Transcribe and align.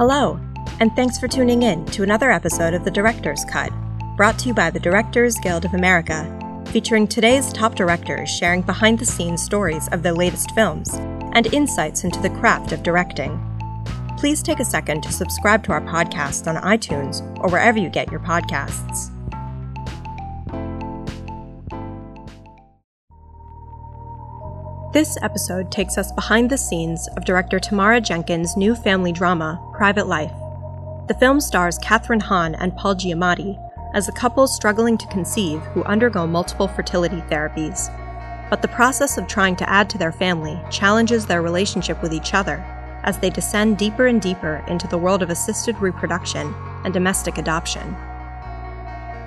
Hello, 0.00 0.40
and 0.80 0.96
thanks 0.96 1.18
for 1.18 1.28
tuning 1.28 1.62
in 1.62 1.84
to 1.84 2.02
another 2.02 2.30
episode 2.30 2.72
of 2.72 2.86
The 2.86 2.90
Director's 2.90 3.44
Cut, 3.44 3.70
brought 4.16 4.38
to 4.38 4.48
you 4.48 4.54
by 4.54 4.70
the 4.70 4.80
Directors 4.80 5.36
Guild 5.42 5.66
of 5.66 5.74
America, 5.74 6.24
featuring 6.72 7.06
today's 7.06 7.52
top 7.52 7.74
directors 7.74 8.30
sharing 8.30 8.62
behind 8.62 8.98
the 8.98 9.04
scenes 9.04 9.42
stories 9.42 9.88
of 9.88 10.02
their 10.02 10.14
latest 10.14 10.52
films 10.52 10.88
and 11.34 11.52
insights 11.52 12.04
into 12.04 12.18
the 12.18 12.30
craft 12.30 12.72
of 12.72 12.82
directing. 12.82 13.38
Please 14.16 14.42
take 14.42 14.60
a 14.60 14.64
second 14.64 15.02
to 15.02 15.12
subscribe 15.12 15.62
to 15.64 15.72
our 15.72 15.82
podcast 15.82 16.46
on 16.46 16.62
iTunes 16.62 17.20
or 17.40 17.50
wherever 17.50 17.78
you 17.78 17.90
get 17.90 18.10
your 18.10 18.20
podcasts. 18.20 19.10
This 24.92 25.16
episode 25.22 25.70
takes 25.70 25.96
us 25.96 26.10
behind 26.10 26.50
the 26.50 26.58
scenes 26.58 27.06
of 27.16 27.24
director 27.24 27.60
Tamara 27.60 28.00
Jenkins' 28.00 28.56
new 28.56 28.74
family 28.74 29.12
drama, 29.12 29.62
Private 29.72 30.08
Life. 30.08 30.32
The 31.06 31.14
film 31.14 31.40
stars 31.40 31.78
Kathryn 31.78 32.20
Hahn 32.20 32.56
and 32.56 32.76
Paul 32.76 32.96
Giamatti 32.96 33.56
as 33.94 34.08
a 34.08 34.12
couple 34.12 34.48
struggling 34.48 34.98
to 34.98 35.06
conceive 35.06 35.60
who 35.66 35.84
undergo 35.84 36.26
multiple 36.26 36.66
fertility 36.66 37.20
therapies. 37.30 37.88
But 38.50 38.62
the 38.62 38.68
process 38.68 39.16
of 39.16 39.28
trying 39.28 39.54
to 39.56 39.70
add 39.70 39.88
to 39.90 39.98
their 39.98 40.10
family 40.10 40.60
challenges 40.72 41.24
their 41.24 41.40
relationship 41.40 42.02
with 42.02 42.12
each 42.12 42.34
other 42.34 42.56
as 43.04 43.16
they 43.16 43.30
descend 43.30 43.78
deeper 43.78 44.08
and 44.08 44.20
deeper 44.20 44.64
into 44.66 44.88
the 44.88 44.98
world 44.98 45.22
of 45.22 45.30
assisted 45.30 45.78
reproduction 45.78 46.52
and 46.84 46.92
domestic 46.92 47.38
adoption. 47.38 47.96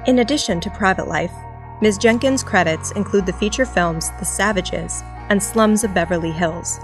In 0.07 0.20
addition 0.20 0.59
to 0.59 0.70
Private 0.71 1.07
Life, 1.07 1.32
Ms. 1.80 1.98
Jenkins' 1.99 2.43
credits 2.43 2.91
include 2.91 3.26
the 3.26 3.32
feature 3.32 3.66
films 3.66 4.12
The 4.20 4.26
Savages 4.26 5.04
and 5.30 5.41
Slums 5.41 5.84
of 5.84 5.94
Beverly 5.94 6.32
Hills. 6.32 6.80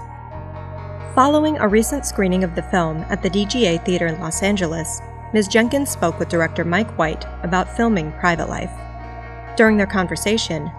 Following 1.14 1.58
a 1.58 1.68
recent 1.68 2.06
screening 2.06 2.44
of 2.44 2.54
the 2.54 2.62
film 2.62 2.98
at 3.08 3.22
the 3.22 3.30
DGA 3.30 3.84
Theater 3.84 4.06
in 4.06 4.20
Los 4.20 4.42
Angeles, 4.42 5.00
Ms. 5.32 5.48
Jenkins 5.48 5.90
spoke 5.90 6.18
with 6.18 6.28
director 6.28 6.64
Mike 6.64 6.90
White 6.98 7.24
about 7.42 7.76
filming 7.76 8.12
Private 8.12 8.48
Life. 8.48 8.72
During 9.56 9.76
their 9.76 9.86
conversation, 9.86 10.70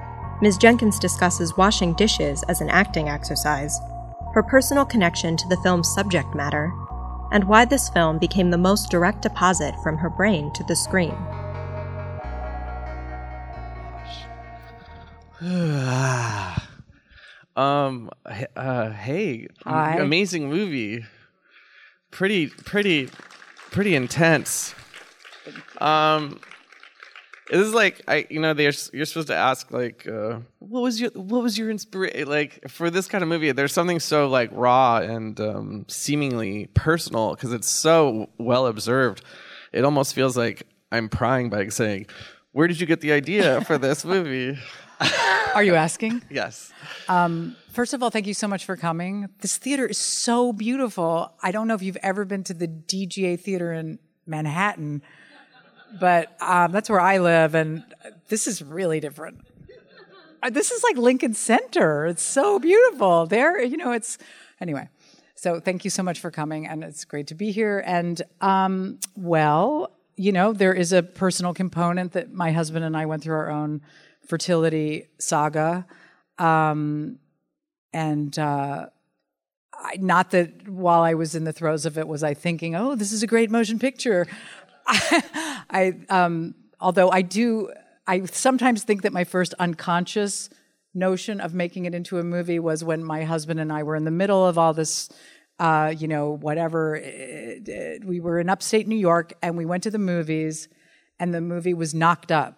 Ms. 0.41 0.57
Jenkins 0.57 0.99
discusses 0.99 1.55
washing 1.57 1.93
dishes 1.93 2.43
as 2.49 2.61
an 2.61 2.69
acting 2.69 3.09
exercise, 3.09 3.79
her 4.33 4.41
personal 4.41 4.85
connection 4.85 5.37
to 5.37 5.47
the 5.47 5.57
film's 5.57 5.93
subject 5.93 6.33
matter, 6.33 6.73
and 7.31 7.43
why 7.43 7.65
this 7.65 7.89
film 7.89 8.17
became 8.17 8.49
the 8.49 8.57
most 8.57 8.89
direct 8.89 9.21
deposit 9.21 9.75
from 9.83 9.97
her 9.97 10.09
brain 10.09 10.51
to 10.53 10.63
the 10.63 10.75
screen. 10.75 11.15
Ah. 15.43 16.70
Um 17.55 18.09
uh 18.55 18.89
hey 18.91 19.47
Hi. 19.65 19.97
amazing 19.97 20.49
movie 20.49 21.05
pretty 22.11 22.47
pretty 22.47 23.09
pretty 23.71 23.95
intense 23.95 24.73
um 25.79 26.39
this 27.51 27.67
is 27.67 27.73
like 27.73 28.01
I, 28.07 28.25
you 28.29 28.39
know, 28.39 28.53
they're 28.53 28.71
you're 28.93 29.05
supposed 29.05 29.27
to 29.27 29.35
ask 29.35 29.71
like, 29.71 30.07
uh, 30.07 30.39
what 30.59 30.81
was 30.81 31.01
your 31.01 31.11
what 31.11 31.43
was 31.43 31.57
your 31.57 31.69
inspiration? 31.69 32.27
Like 32.29 32.69
for 32.69 32.89
this 32.89 33.07
kind 33.07 33.23
of 33.23 33.27
movie, 33.27 33.51
there's 33.51 33.73
something 33.73 33.99
so 33.99 34.29
like 34.29 34.49
raw 34.53 34.97
and 34.97 35.37
um, 35.41 35.85
seemingly 35.89 36.67
personal 36.73 37.31
because 37.35 37.51
it's 37.51 37.69
so 37.69 38.29
well 38.37 38.67
observed. 38.67 39.21
It 39.73 39.83
almost 39.83 40.15
feels 40.15 40.37
like 40.37 40.63
I'm 40.93 41.09
prying 41.09 41.49
by 41.49 41.67
saying, 41.67 42.07
"Where 42.53 42.67
did 42.67 42.79
you 42.79 42.87
get 42.87 43.01
the 43.01 43.11
idea 43.11 43.59
for 43.61 43.77
this 43.77 44.05
movie?" 44.05 44.57
Are 45.55 45.63
you 45.63 45.75
asking? 45.75 46.21
yes. 46.29 46.71
First 47.71 47.93
of 47.93 48.03
all, 48.03 48.09
thank 48.09 48.27
you 48.27 48.33
so 48.33 48.47
much 48.47 48.65
for 48.65 48.75
coming. 48.75 49.29
This 49.39 49.57
theater 49.57 49.85
is 49.87 49.97
so 49.97 50.51
beautiful. 50.51 51.31
I 51.41 51.51
don't 51.51 51.67
know 51.69 51.73
if 51.73 51.81
you've 51.81 51.97
ever 52.03 52.25
been 52.25 52.43
to 52.45 52.53
the 52.53 52.67
DGA 52.67 53.39
Theater 53.39 53.71
in 53.71 53.97
Manhattan, 54.25 55.01
but 55.99 56.35
um, 56.41 56.71
that's 56.73 56.89
where 56.89 56.99
I 56.99 57.19
live, 57.19 57.55
and 57.55 57.83
this 58.27 58.45
is 58.45 58.61
really 58.61 58.99
different. 58.99 59.39
Uh, 60.43 60.49
This 60.49 60.71
is 60.71 60.83
like 60.83 60.97
Lincoln 60.97 61.33
Center. 61.33 62.07
It's 62.07 62.23
so 62.23 62.59
beautiful. 62.59 63.25
There, 63.25 63.61
you 63.63 63.77
know, 63.77 63.91
it's 63.93 64.17
anyway. 64.59 64.89
So 65.35 65.59
thank 65.59 65.83
you 65.85 65.89
so 65.89 66.03
much 66.03 66.19
for 66.19 66.29
coming, 66.29 66.67
and 66.67 66.83
it's 66.83 67.05
great 67.05 67.27
to 67.27 67.35
be 67.35 67.51
here. 67.51 67.81
And 67.85 68.21
um, 68.41 68.99
well, 69.15 69.91
you 70.17 70.31
know, 70.33 70.51
there 70.51 70.73
is 70.73 70.91
a 70.93 71.01
personal 71.03 71.53
component 71.53 72.11
that 72.13 72.33
my 72.33 72.51
husband 72.51 72.83
and 72.85 72.95
I 72.97 73.05
went 73.05 73.23
through 73.23 73.35
our 73.35 73.49
own 73.49 73.81
fertility 74.27 75.07
saga 75.19 75.85
Um, 76.37 77.19
and 77.93 78.37
uh, 78.39 78.87
I, 79.73 79.97
not 79.99 80.31
that 80.31 80.67
while 80.67 81.01
I 81.01 81.13
was 81.13 81.35
in 81.35 81.43
the 81.43 81.53
throes 81.53 81.85
of 81.85 81.97
it 81.97 82.07
was 82.07 82.23
I 82.23 82.33
thinking, 82.33 82.75
oh, 82.75 82.95
this 82.95 83.11
is 83.11 83.23
a 83.23 83.27
great 83.27 83.51
motion 83.51 83.79
picture. 83.79 84.27
I, 84.87 85.93
um, 86.09 86.55
although 86.79 87.09
I 87.09 87.21
do, 87.21 87.71
I 88.07 88.25
sometimes 88.25 88.83
think 88.83 89.01
that 89.03 89.13
my 89.13 89.23
first 89.23 89.53
unconscious 89.59 90.49
notion 90.93 91.39
of 91.39 91.53
making 91.53 91.85
it 91.85 91.93
into 91.93 92.17
a 92.19 92.23
movie 92.23 92.59
was 92.59 92.83
when 92.83 93.03
my 93.03 93.23
husband 93.23 93.59
and 93.59 93.71
I 93.71 93.83
were 93.83 93.95
in 93.95 94.05
the 94.05 94.11
middle 94.11 94.45
of 94.45 94.57
all 94.57 94.73
this. 94.73 95.09
Uh, 95.59 95.93
you 95.95 96.07
know, 96.07 96.31
whatever. 96.31 96.95
eh, 96.97 97.99
We 98.03 98.19
were 98.19 98.39
in 98.39 98.49
upstate 98.49 98.87
New 98.87 98.95
York 98.97 99.33
and 99.43 99.55
we 99.55 99.65
went 99.65 99.83
to 99.83 99.91
the 99.91 99.99
movies, 99.99 100.67
and 101.19 101.35
the 101.35 101.41
movie 101.41 101.75
was 101.75 101.93
knocked 101.93 102.31
up 102.31 102.57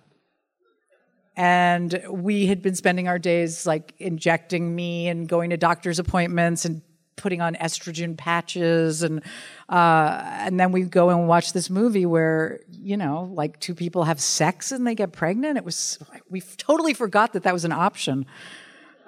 and 1.35 2.03
we 2.09 2.45
had 2.45 2.61
been 2.61 2.75
spending 2.75 3.07
our 3.07 3.19
days 3.19 3.65
like 3.65 3.93
injecting 3.99 4.75
me 4.75 5.07
and 5.07 5.27
going 5.27 5.49
to 5.49 5.57
doctor's 5.57 5.99
appointments 5.99 6.65
and 6.65 6.81
putting 7.15 7.41
on 7.41 7.55
estrogen 7.55 8.17
patches. 8.17 9.03
And 9.03 9.21
uh, 9.69 10.21
and 10.23 10.59
then 10.59 10.71
we 10.71 10.83
go 10.83 11.09
and 11.09 11.27
watch 11.27 11.53
this 11.53 11.69
movie 11.69 12.05
where 12.05 12.59
you 12.71 12.97
know 12.97 13.31
like 13.33 13.59
two 13.59 13.73
people 13.73 14.03
have 14.03 14.21
sex 14.21 14.71
and 14.71 14.85
they 14.85 14.95
get 14.95 15.11
pregnant. 15.11 15.57
It 15.57 15.65
was 15.65 15.99
we 16.29 16.41
totally 16.57 16.93
forgot 16.93 17.33
that 17.33 17.43
that 17.43 17.53
was 17.53 17.65
an 17.65 17.71
option. 17.71 18.25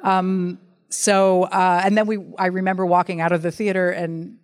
Um, 0.03 0.59
so 0.90 1.44
uh, 1.44 1.81
and 1.84 1.97
then 1.97 2.07
we 2.07 2.18
i 2.38 2.47
remember 2.47 2.86
walking 2.86 3.22
out 3.22 3.31
of 3.31 3.42
the 3.42 3.52
theater 3.52 3.90
and 3.90 4.38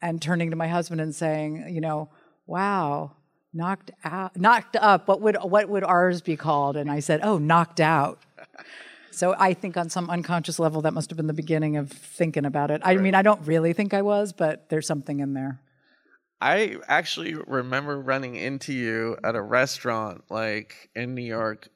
and 0.00 0.20
turning 0.20 0.50
to 0.50 0.56
my 0.56 0.68
husband 0.68 1.00
and 1.00 1.14
saying 1.14 1.68
you 1.68 1.80
know 1.80 2.08
wow 2.46 3.12
knocked 3.56 3.90
out 4.04 4.36
knocked 4.36 4.76
up 4.76 5.08
what 5.08 5.20
would 5.20 5.36
what 5.36 5.68
would 5.68 5.84
ours 5.84 6.20
be 6.20 6.36
called? 6.36 6.76
And 6.76 6.90
i 6.90 7.00
said 7.00 7.20
oh 7.22 7.38
knocked 7.38 7.80
out. 7.80 8.20
So 9.12 9.34
i 9.38 9.54
think 9.54 9.78
on 9.78 9.88
some 9.88 10.10
unconscious 10.10 10.58
level 10.58 10.82
that 10.82 10.92
must 10.92 11.08
have 11.08 11.16
been 11.16 11.26
the 11.26 11.32
beginning 11.32 11.78
of 11.78 11.90
thinking 11.90 12.44
about 12.44 12.70
it. 12.70 12.82
I 12.84 12.96
mean 12.96 13.14
i 13.14 13.22
don't 13.22 13.40
really 13.46 13.72
think 13.72 13.94
i 13.94 14.02
was 14.02 14.34
but 14.34 14.68
there's 14.68 14.86
something 14.86 15.20
in 15.20 15.32
there. 15.32 15.58
I 16.40 16.76
actually 16.86 17.34
remember 17.34 17.98
running 17.98 18.36
into 18.36 18.74
you 18.74 19.16
at 19.24 19.34
a 19.34 19.40
restaurant 19.40 20.24
like 20.28 20.90
in 20.94 21.14
New 21.14 21.24
York. 21.24 21.68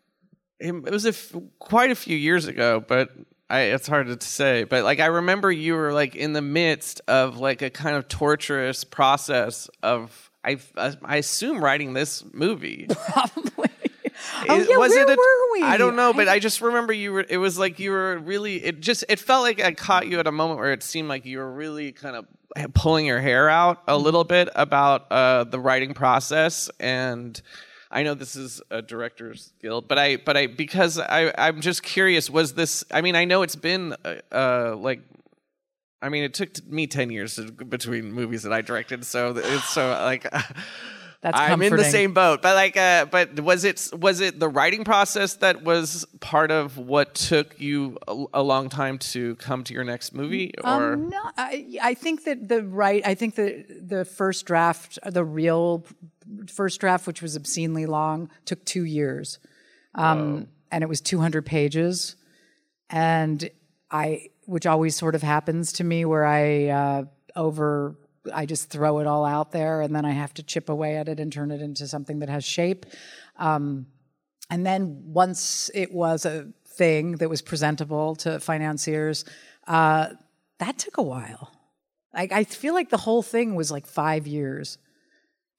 It 0.58 0.74
it 0.74 0.92
was 0.92 1.06
a 1.06 1.10
f- 1.10 1.34
quite 1.58 1.91
a 1.91 1.94
few 1.94 2.16
years 2.16 2.47
ago, 2.47 2.84
but 2.86 3.08
I, 3.48 3.60
it's 3.62 3.88
hard 3.88 4.06
to 4.06 4.26
say. 4.26 4.64
But 4.64 4.84
like 4.84 5.00
I 5.00 5.06
remember 5.06 5.50
you 5.50 5.74
were 5.74 5.92
like 5.92 6.14
in 6.14 6.34
the 6.34 6.42
midst 6.42 7.00
of 7.08 7.38
like 7.38 7.62
a 7.62 7.70
kind 7.70 7.97
of 7.97 8.06
torturous 8.06 8.84
process 8.84 9.68
of 9.82 10.29
I 10.44 10.58
I 11.04 11.16
assume 11.18 11.62
writing 11.62 11.92
this 11.92 12.24
movie. 12.32 12.86
probably 13.10 13.68
oh 14.48 14.56
yeah 14.68 14.76
was 14.76 14.90
where 14.90 15.02
it 15.02 15.08
a- 15.10 15.16
were 15.16 15.52
we 15.52 15.62
I 15.62 15.76
don't 15.76 15.96
know, 15.96 16.12
but 16.12 16.28
I 16.28 16.38
just 16.38 16.60
remember 16.60 16.92
you 16.92 17.12
were. 17.12 17.26
It 17.28 17.38
was 17.38 17.58
like 17.58 17.78
you 17.78 17.90
were 17.90 18.18
really. 18.18 18.62
It 18.64 18.80
just. 18.80 19.04
It 19.08 19.18
felt 19.18 19.42
like 19.42 19.60
I 19.60 19.72
caught 19.72 20.06
you 20.08 20.18
at 20.20 20.26
a 20.26 20.32
moment 20.32 20.58
where 20.60 20.72
it 20.72 20.82
seemed 20.82 21.08
like 21.08 21.24
you 21.26 21.38
were 21.38 21.50
really 21.52 21.92
kind 21.92 22.16
of 22.16 22.26
pulling 22.74 23.06
your 23.06 23.20
hair 23.20 23.48
out 23.48 23.82
a 23.86 23.92
Mm-hmm. 23.92 24.04
little 24.04 24.24
bit 24.24 24.48
about 24.54 25.10
uh, 25.12 25.44
the 25.44 25.58
writing 25.60 25.94
process, 25.94 26.70
and 26.80 27.40
I 27.90 28.02
know 28.02 28.14
this 28.14 28.34
is 28.36 28.62
a 28.70 28.80
directors 28.82 29.52
guild, 29.60 29.88
but 29.88 29.98
I, 29.98 30.16
but 30.16 30.36
I, 30.36 30.46
because 30.46 30.98
I, 30.98 31.32
I'm 31.36 31.60
just 31.60 31.82
curious. 31.82 32.30
Was 32.30 32.54
this? 32.54 32.84
I 32.90 33.00
mean, 33.02 33.14
I 33.16 33.24
know 33.24 33.42
it's 33.42 33.56
been 33.56 33.94
uh, 34.04 34.14
uh, 34.32 34.76
like. 34.76 35.00
I 36.02 36.08
mean, 36.08 36.24
it 36.24 36.34
took 36.34 36.66
me 36.66 36.86
ten 36.86 37.10
years 37.10 37.36
to, 37.36 37.50
between 37.50 38.12
movies 38.12 38.42
that 38.44 38.52
I 38.52 38.62
directed, 38.62 39.04
so 39.04 39.34
it's 39.36 39.68
so 39.68 39.88
like 40.04 40.26
that's 41.20 41.38
I'm 41.38 41.60
in 41.60 41.76
the 41.76 41.84
same 41.84 42.14
boat. 42.14 42.41
But 42.41 42.54
like, 42.54 42.76
uh, 42.76 43.04
but 43.06 43.38
was 43.41 43.64
it 43.64 43.91
was 43.92 44.20
it 44.20 44.41
the 44.41 44.48
writing 44.48 44.84
process 44.84 45.34
that 45.36 45.62
was 45.62 46.06
part 46.20 46.50
of 46.50 46.78
what 46.78 47.14
took 47.14 47.60
you 47.60 47.98
a, 48.08 48.24
a 48.34 48.42
long 48.42 48.70
time 48.70 48.98
to 48.98 49.36
come 49.36 49.62
to 49.64 49.74
your 49.74 49.84
next 49.84 50.14
movie, 50.14 50.52
or 50.64 50.94
Um, 50.94 51.10
no, 51.10 51.20
I, 51.36 51.78
I 51.82 51.94
think 51.94 52.24
that 52.24 52.48
the 52.48 52.62
right. 52.62 53.06
I 53.06 53.14
think 53.14 53.34
that 53.34 53.88
the 53.88 54.04
first 54.06 54.46
draft, 54.46 54.98
the 55.04 55.24
real 55.24 55.84
first 56.48 56.80
draft, 56.80 57.06
which 57.06 57.20
was 57.20 57.36
obscenely 57.36 57.84
long, 57.84 58.30
took 58.46 58.64
two 58.64 58.84
years, 58.84 59.38
um, 59.94 60.48
and 60.70 60.82
it 60.82 60.88
was 60.88 61.03
200 61.03 61.44
pages, 61.44 62.16
and 62.88 63.50
I, 63.91 64.28
which 64.50 64.66
always 64.66 64.97
sort 64.97 65.14
of 65.14 65.22
happens 65.22 65.72
to 65.74 65.84
me, 65.84 66.04
where 66.04 66.26
I 66.26 66.66
uh, 66.68 67.04
over. 67.36 67.97
I 68.34 68.44
just 68.44 68.68
throw 68.68 68.98
it 68.98 69.06
all 69.06 69.24
out 69.24 69.50
there, 69.50 69.80
and 69.80 69.97
then 69.97 70.04
I 70.04 70.10
have 70.10 70.34
to 70.34 70.42
chip 70.42 70.68
away 70.68 70.97
at 70.97 71.08
it 71.08 71.18
and 71.20 71.32
turn 71.32 71.50
it 71.50 71.62
into 71.62 71.88
something 71.88 72.18
that 72.18 72.28
has 72.28 72.44
shape. 72.44 72.84
Um, 73.38 73.86
and 74.50 74.66
then 74.66 75.04
once 75.06 75.70
it 75.72 75.91
was 75.91 76.26
a 76.26 76.48
thing 76.66 77.12
that 77.12 77.30
was 77.30 77.41
presentable 77.41 78.16
to 78.16 78.38
financiers, 78.38 79.24
uh, 79.66 80.08
that 80.58 80.76
took 80.76 80.98
a 80.98 81.03
while. 81.03 81.50
I 82.12 82.42
feel 82.42 82.74
like 82.74 82.91
the 82.91 82.96
whole 82.96 83.22
thing 83.22 83.54
was 83.54 83.70
like 83.70 83.86
five 83.86 84.26
years 84.26 84.78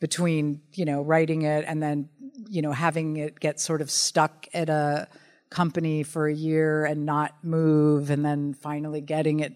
between 0.01 0.61
you 0.73 0.83
know 0.83 1.01
writing 1.01 1.43
it 1.43 1.63
and 1.65 1.81
then 1.81 2.09
you 2.49 2.61
know 2.61 2.73
having 2.73 3.15
it 3.15 3.39
get 3.39 3.59
sort 3.59 3.81
of 3.81 3.89
stuck 3.89 4.47
at 4.53 4.67
a 4.67 5.07
company 5.51 6.01
for 6.01 6.27
a 6.27 6.33
year 6.33 6.85
and 6.85 7.05
not 7.05 7.35
move 7.43 8.09
and 8.09 8.25
then 8.25 8.53
finally 8.53 9.01
getting 9.01 9.41
it 9.41 9.53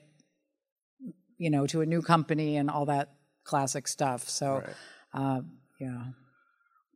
you 1.38 1.50
know 1.50 1.66
to 1.66 1.82
a 1.82 1.86
new 1.86 2.02
company 2.02 2.58
and 2.58 2.70
all 2.70 2.86
that 2.86 3.14
classic 3.46 3.88
stuff 3.88 4.28
so 4.30 4.62
uh, 5.14 5.40
yeah 5.80 6.04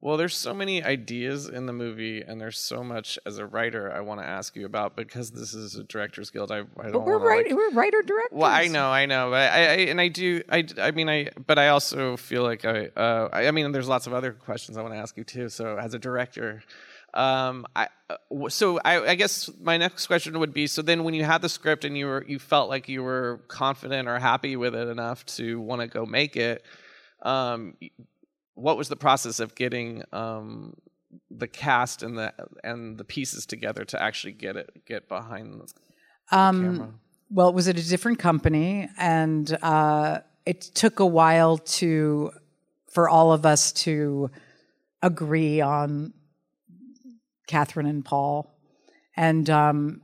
Well, 0.02 0.16
there's 0.18 0.36
so 0.38 0.54
many 0.54 0.82
ideas 0.82 1.50
in 1.50 1.66
the 1.66 1.74
movie, 1.74 2.22
and 2.22 2.40
there's 2.40 2.58
so 2.58 2.84
much 2.84 3.20
as 3.26 3.38
a 3.38 3.46
writer 3.46 3.92
I 3.92 4.00
want 4.00 4.22
to 4.22 4.26
ask 4.26 4.56
you 4.56 4.66
about 4.66 4.96
because 4.96 5.32
this 5.32 5.54
is 5.54 5.76
a 5.76 5.84
director's 5.84 6.30
guild. 6.30 6.52
I, 6.52 6.60
I 6.60 6.84
don't 6.84 6.94
but 6.94 7.06
we're 7.06 7.20
wanna, 7.20 7.36
like- 7.36 7.52
we're 7.52 7.72
writer 7.72 8.02
directors 8.02 8.40
Well, 8.40 8.50
I 8.50 8.68
know, 8.68 8.90
I 8.90 9.06
know, 9.08 9.30
but 9.32 9.52
I, 9.52 9.60
I 9.60 9.76
and 9.92 10.00
I 10.00 10.08
do, 10.08 10.42
I, 10.50 10.64
I 10.78 10.92
mean, 10.92 11.10
I, 11.10 11.30
but 11.46 11.60
I 11.60 11.68
also 11.76 12.16
feel 12.16 12.44
like 12.44 12.64
I, 12.64 12.88
uh, 12.96 13.28
I, 13.34 13.48
I 13.48 13.52
mean, 13.52 13.74
there's 13.74 13.90
lots 13.90 14.08
of 14.08 14.14
other 14.14 14.32
questions 14.32 14.78
I 14.78 14.82
want 14.82 14.94
to 14.94 15.00
ask 15.00 15.18
you 15.18 15.26
too. 15.26 15.50
So, 15.50 15.76
as 15.78 15.94
a 15.94 16.00
director, 16.00 16.64
um, 17.14 17.66
I, 17.76 17.88
uh, 18.10 18.50
so 18.50 18.80
I, 18.84 19.12
I 19.12 19.16
guess 19.16 19.50
my 19.62 19.78
next 19.78 20.08
question 20.08 20.40
would 20.40 20.54
be: 20.54 20.68
so 20.68 20.82
then, 20.82 21.04
when 21.04 21.14
you 21.14 21.24
had 21.24 21.42
the 21.42 21.50
script 21.50 21.86
and 21.86 21.98
you 21.98 22.06
were, 22.06 22.26
you 22.28 22.40
felt 22.40 22.70
like 22.70 22.88
you 22.88 23.04
were 23.04 23.42
confident 23.48 24.08
or 24.08 24.20
happy 24.20 24.56
with 24.56 24.76
it 24.76 24.88
enough 24.88 25.26
to 25.38 25.60
want 25.60 25.82
to 25.82 25.88
go 25.88 26.06
make 26.06 26.36
it, 26.36 26.64
um, 27.22 27.76
what 28.56 28.78
was 28.78 28.90
the 28.90 28.96
process 28.96 29.40
of 29.40 29.56
getting 29.56 30.04
um, 30.12 30.76
the 31.32 31.48
cast 31.48 32.04
and 32.04 32.18
the 32.18 32.34
and 32.64 32.98
the 32.98 33.04
pieces 33.04 33.46
together 33.46 33.86
to 33.86 34.02
actually 34.02 34.34
get 34.34 34.56
it 34.56 34.86
get 34.86 35.08
behind 35.08 35.62
the 35.62 36.38
um, 36.38 36.62
camera? 36.62 36.94
well 37.32 37.50
it 37.50 37.56
was 37.56 37.68
at 37.68 37.78
a 37.78 37.88
different 37.88 38.20
company 38.20 38.88
and 38.98 39.58
uh, 39.62 40.20
it 40.46 40.62
took 40.62 41.00
a 41.00 41.06
while 41.06 41.58
to 41.58 42.32
for 42.92 43.10
all 43.10 43.32
of 43.32 43.46
us 43.46 43.72
to 43.72 44.30
agree 45.02 45.62
on 45.62 46.14
Kathryn 47.50 47.90
and 47.90 48.06
paul 48.06 48.56
and 49.20 49.50
um, 49.50 50.02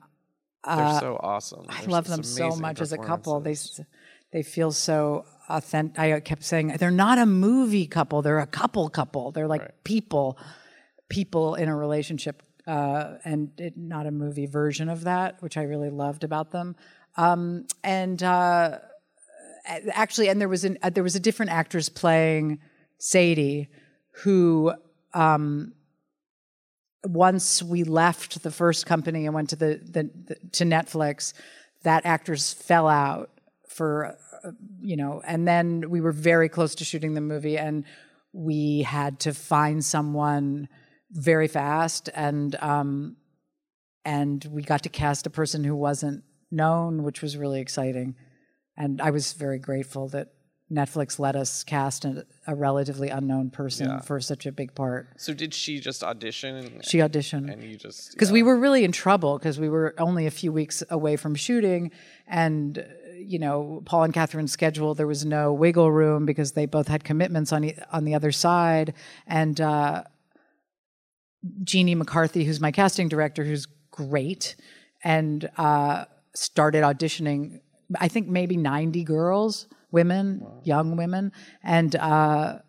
They're 0.65 0.99
so 0.99 1.19
awesome. 1.21 1.65
I 1.69 1.85
love 1.85 2.07
them 2.07 2.23
so 2.23 2.55
much 2.55 2.81
as 2.81 2.91
a 2.91 2.97
couple. 2.97 3.39
They 3.39 3.55
they 4.33 4.43
feel 4.43 4.73
so 4.73 5.25
authentic. 5.47 5.97
I 5.97 6.19
kept 6.19 6.43
saying 6.43 6.75
they're 6.79 6.91
not 6.91 7.17
a 7.17 7.25
movie 7.25 7.87
couple. 7.87 8.21
They're 8.21 8.39
a 8.39 8.47
couple 8.47 8.89
couple. 8.89 9.31
They're 9.31 9.47
like 9.47 9.83
people, 9.85 10.37
people 11.07 11.55
in 11.55 11.69
a 11.69 11.75
relationship, 11.75 12.43
uh, 12.67 13.13
and 13.23 13.51
it, 13.57 13.77
not 13.77 14.05
a 14.05 14.11
movie 14.11 14.47
version 14.47 14.89
of 14.89 15.05
that, 15.05 15.41
which 15.41 15.55
I 15.55 15.63
really 15.63 15.89
loved 15.89 16.25
about 16.25 16.51
them. 16.51 16.75
Um, 17.15 17.67
and 17.83 18.21
uh, 18.21 18.79
actually, 19.93 20.27
and 20.27 20.41
there 20.41 20.49
was 20.49 20.65
an 20.65 20.77
uh, 20.83 20.89
there 20.89 21.03
was 21.03 21.15
a 21.15 21.21
different 21.21 21.51
actress 21.51 21.87
playing 21.87 22.59
Sadie, 22.97 23.69
who 24.23 24.73
um, 25.13 25.73
once 27.05 27.61
we 27.61 27.83
left 27.83 28.43
the 28.43 28.51
first 28.51 28.85
company 28.85 29.25
and 29.25 29.33
went 29.35 29.49
to 29.49 29.55
the, 29.55 29.79
the, 29.83 30.09
the 30.25 30.35
to 30.53 30.63
Netflix, 30.63 31.33
that 31.83 32.05
actors 32.05 32.53
fell 32.53 32.87
out 32.87 33.29
for 33.67 34.17
uh, 34.43 34.51
you 34.79 34.95
know, 34.95 35.21
and 35.25 35.47
then 35.47 35.89
we 35.89 36.01
were 36.01 36.11
very 36.11 36.49
close 36.49 36.75
to 36.75 36.85
shooting 36.85 37.13
the 37.13 37.21
movie, 37.21 37.57
and 37.57 37.83
we 38.33 38.83
had 38.83 39.19
to 39.21 39.33
find 39.33 39.83
someone 39.83 40.67
very 41.11 41.47
fast, 41.47 42.09
and 42.13 42.55
um, 42.61 43.17
and 44.03 44.45
we 44.51 44.61
got 44.61 44.83
to 44.83 44.89
cast 44.89 45.25
a 45.25 45.29
person 45.29 45.63
who 45.63 45.75
wasn't 45.75 46.23
known, 46.51 47.03
which 47.03 47.21
was 47.21 47.37
really 47.37 47.59
exciting, 47.59 48.15
and 48.77 49.01
I 49.01 49.11
was 49.11 49.33
very 49.33 49.59
grateful 49.59 50.09
that. 50.09 50.29
Netflix 50.71 51.19
let 51.19 51.35
us 51.35 51.63
cast 51.63 52.05
a, 52.05 52.25
a 52.47 52.55
relatively 52.55 53.09
unknown 53.09 53.51
person 53.51 53.99
for 54.01 54.19
such 54.19 54.47
a 54.47 54.51
big 54.51 54.73
part. 54.73 55.09
So 55.17 55.31
did 55.33 55.53
she 55.53 55.79
just 55.79 56.03
audition? 56.03 56.55
And, 56.55 56.83
She 56.85 56.97
auditioned 56.97 57.51
and 57.53 57.63
you 57.63 57.75
just 57.77 58.11
because 58.13 58.31
we 58.31 58.41
were 58.41 58.57
really 58.57 58.83
in 58.83 58.91
trouble 58.91 59.37
because 59.37 59.59
we 59.59 59.69
were 59.69 59.93
only 59.99 60.25
a 60.25 60.31
few 60.31 60.51
weeks 60.51 60.81
away 60.89 61.17
from 61.17 61.35
shooting 61.35 61.91
and 62.27 62.83
you 63.17 63.37
know 63.39 63.81
paul 63.85 64.03
and 64.03 64.13
Kathryn's 64.13 64.51
schedule 64.51 64.93
there 64.95 65.07
was 65.07 65.23
no 65.25 65.53
wiggle 65.53 65.91
room 65.91 66.25
because 66.25 66.51
they 66.53 66.65
both 66.65 66.87
had 66.87 67.03
commitments 67.03 67.53
on 67.53 67.63
e- 67.63 67.77
on 67.91 68.03
the 68.03 68.13
other 68.13 68.31
side 68.31 68.93
and 69.25 69.61
uh, 69.61 70.03
jeannie 71.63 71.95
mccarthy 71.95 72.43
who's 72.43 72.59
my 72.59 72.71
casting 72.71 73.07
director 73.07 73.43
who's 73.43 73.67
great 73.91 74.55
and 75.03 75.49
uh, 75.57 76.05
started 76.33 76.83
auditioning 76.83 77.59
i 77.99 78.07
think 78.07 78.27
maybe 78.27 78.57
90 78.57 79.03
girls 79.03 79.67
women 79.91 80.45
young 80.63 80.97
women 80.97 81.31
and 81.63 81.95
uh, 81.95 82.59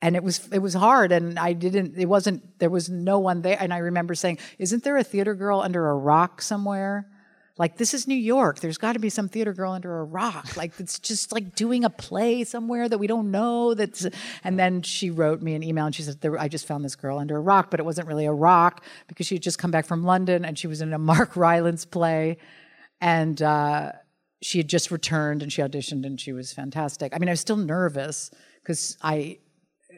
and 0.00 0.16
it 0.16 0.22
was 0.22 0.46
it 0.52 0.60
was 0.60 0.74
hard 0.74 1.12
and 1.12 1.38
i 1.38 1.52
didn't 1.52 1.96
it 1.96 2.06
wasn't 2.06 2.58
there 2.58 2.70
was 2.70 2.88
no 2.88 3.18
one 3.18 3.42
there 3.42 3.56
and 3.60 3.72
i 3.72 3.78
remember 3.78 4.14
saying 4.14 4.38
isn't 4.58 4.84
there 4.84 4.96
a 4.96 5.04
theater 5.04 5.34
girl 5.34 5.60
under 5.60 5.88
a 5.88 5.94
rock 5.94 6.42
somewhere? 6.42 7.08
Like 7.56 7.76
this 7.76 7.92
is 7.92 8.06
new 8.06 8.14
york. 8.14 8.60
There's 8.60 8.78
got 8.78 8.92
to 8.92 9.00
be 9.00 9.10
some 9.10 9.28
theater 9.28 9.52
girl 9.52 9.72
under 9.72 9.98
a 9.98 10.04
rock. 10.04 10.56
Like 10.56 10.78
it's 10.78 11.00
just 11.00 11.32
like 11.32 11.56
doing 11.56 11.84
a 11.84 11.90
play 11.90 12.44
somewhere 12.44 12.88
that 12.88 12.98
we 12.98 13.08
don't 13.08 13.32
know 13.32 13.74
that's 13.74 14.06
and 14.44 14.56
then 14.56 14.82
she 14.82 15.10
wrote 15.10 15.42
me 15.42 15.56
an 15.56 15.64
email 15.64 15.86
and 15.86 15.92
she 15.94 16.02
said 16.02 16.24
i 16.38 16.46
just 16.46 16.68
found 16.68 16.84
this 16.84 16.94
girl 16.94 17.18
under 17.18 17.36
a 17.36 17.40
rock 17.40 17.68
but 17.68 17.80
it 17.80 17.82
wasn't 17.82 18.06
really 18.06 18.26
a 18.26 18.32
rock 18.32 18.84
because 19.08 19.26
she 19.26 19.34
had 19.34 19.42
just 19.42 19.58
come 19.58 19.72
back 19.72 19.86
from 19.86 20.04
london 20.04 20.44
and 20.44 20.56
she 20.56 20.68
was 20.68 20.80
in 20.80 20.92
a 20.92 20.98
mark 20.98 21.36
rylance 21.46 21.84
play 21.84 22.38
and 23.00 23.42
uh, 23.42 23.92
she 24.40 24.58
had 24.58 24.68
just 24.68 24.90
returned 24.90 25.42
and 25.42 25.52
she 25.52 25.62
auditioned 25.62 26.06
and 26.06 26.20
she 26.20 26.32
was 26.32 26.52
fantastic 26.52 27.12
i 27.14 27.18
mean 27.18 27.28
i 27.28 27.32
was 27.32 27.40
still 27.40 27.56
nervous 27.56 28.30
because 28.62 28.96
i 29.02 29.38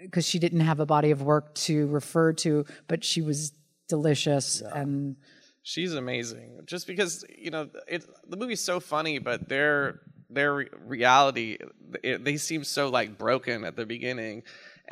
because 0.02 0.26
she 0.26 0.38
didn't 0.38 0.60
have 0.60 0.80
a 0.80 0.86
body 0.86 1.10
of 1.10 1.22
work 1.22 1.54
to 1.54 1.86
refer 1.88 2.32
to, 2.32 2.64
but 2.88 3.04
she 3.04 3.22
was 3.22 3.52
delicious 3.88 4.60
and 4.60 5.16
she's 5.62 5.94
amazing. 5.94 6.60
Just 6.64 6.86
because 6.86 7.24
you 7.36 7.50
know 7.50 7.68
it, 7.88 8.04
the 8.28 8.36
movie's 8.36 8.60
so 8.60 8.80
funny, 8.80 9.18
but 9.18 9.48
their 9.48 10.00
their 10.28 10.54
re- 10.54 10.68
reality 10.84 11.58
it, 12.02 12.24
they 12.24 12.36
seem 12.36 12.64
so 12.64 12.88
like 12.88 13.18
broken 13.18 13.64
at 13.64 13.76
the 13.76 13.86
beginning. 13.86 14.42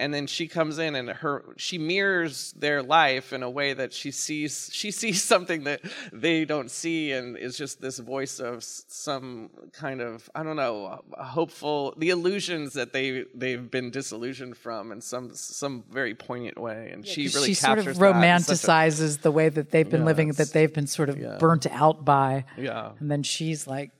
And 0.00 0.14
then 0.14 0.28
she 0.28 0.46
comes 0.46 0.78
in 0.78 0.94
and 0.94 1.08
her 1.10 1.44
she 1.56 1.76
mirrors 1.76 2.52
their 2.52 2.82
life 2.84 3.32
in 3.32 3.42
a 3.42 3.50
way 3.50 3.72
that 3.72 3.92
she 3.92 4.10
sees 4.12 4.70
she 4.72 4.90
sees 5.02 5.22
something 5.24 5.64
that 5.64 5.80
they 6.12 6.44
don't 6.44 6.70
see 6.70 7.10
and 7.12 7.36
is 7.36 7.58
just 7.58 7.80
this 7.80 7.98
voice 7.98 8.38
of 8.38 8.62
some 8.62 9.50
kind 9.72 10.00
of 10.00 10.30
I 10.34 10.42
don't 10.44 10.56
know 10.56 11.00
hopeful 11.18 11.94
the 11.96 12.10
illusions 12.10 12.74
that 12.74 12.92
they 12.92 13.24
they've 13.34 13.68
been 13.70 13.90
disillusioned 13.90 14.56
from 14.56 14.92
in 14.92 15.00
some 15.00 15.30
some 15.34 15.82
very 15.90 16.14
poignant 16.14 16.58
way 16.58 16.90
and 16.92 17.04
she 17.04 17.26
really 17.28 17.48
she 17.48 17.54
sort 17.54 17.78
of 17.80 17.88
in 17.88 17.96
a- 17.96 17.98
romanticizes 17.98 19.20
the 19.22 19.32
way 19.32 19.48
that 19.48 19.70
they've 19.70 19.90
been 19.90 20.04
living, 20.04 20.28
that 20.32 20.52
they've 20.52 20.72
been 20.72 20.86
sort 20.86 21.08
of 21.08 21.38
burnt 21.38 21.66
out 21.66 22.04
by. 22.04 22.44
yeah 22.56 22.92
And 23.00 23.10
then 23.10 23.22
she's 23.22 23.66
like, 23.66 23.90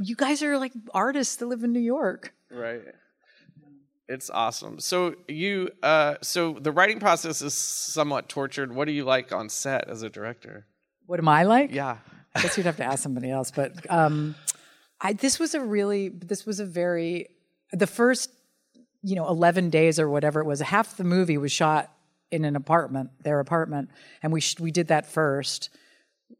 "You 0.00 0.14
guys 0.14 0.42
are 0.42 0.58
like 0.58 0.72
artists 0.92 1.36
that 1.36 1.46
live 1.46 1.64
in 1.64 1.72
New 1.72 1.80
York." 1.80 2.34
Right. 2.50 2.82
It's 4.08 4.30
awesome. 4.30 4.78
So 4.78 5.16
you 5.26 5.70
uh 5.82 6.14
so 6.22 6.54
the 6.60 6.70
writing 6.70 7.00
process 7.00 7.42
is 7.42 7.54
somewhat 7.54 8.28
tortured. 8.28 8.74
What 8.74 8.86
do 8.86 8.92
you 8.92 9.04
like 9.04 9.32
on 9.32 9.48
set 9.48 9.88
as 9.88 10.02
a 10.02 10.08
director? 10.08 10.66
What 11.06 11.18
am 11.18 11.28
I 11.28 11.44
like? 11.44 11.72
Yeah. 11.72 11.98
I 12.36 12.42
guess 12.42 12.56
you'd 12.56 12.66
have 12.66 12.76
to 12.76 12.84
ask 12.84 13.02
somebody 13.02 13.30
else. 13.30 13.50
But 13.50 13.90
um, 13.90 14.34
I, 15.00 15.14
this 15.14 15.38
was 15.38 15.54
a 15.54 15.60
really, 15.60 16.08
this 16.08 16.44
was 16.44 16.60
a 16.60 16.66
very, 16.66 17.28
the 17.72 17.86
first, 17.86 18.30
you 19.02 19.14
know, 19.14 19.26
11 19.28 19.70
days 19.70 19.98
or 19.98 20.10
whatever 20.10 20.40
it 20.40 20.46
was, 20.46 20.60
half 20.60 20.96
the 20.96 21.04
movie 21.04 21.38
was 21.38 21.52
shot 21.52 21.92
in 22.30 22.44
an 22.44 22.56
apartment, 22.56 23.10
their 23.22 23.40
apartment. 23.40 23.88
And 24.22 24.32
we, 24.32 24.40
sh- 24.40 24.58
we 24.60 24.70
did 24.70 24.88
that 24.88 25.06
first, 25.06 25.70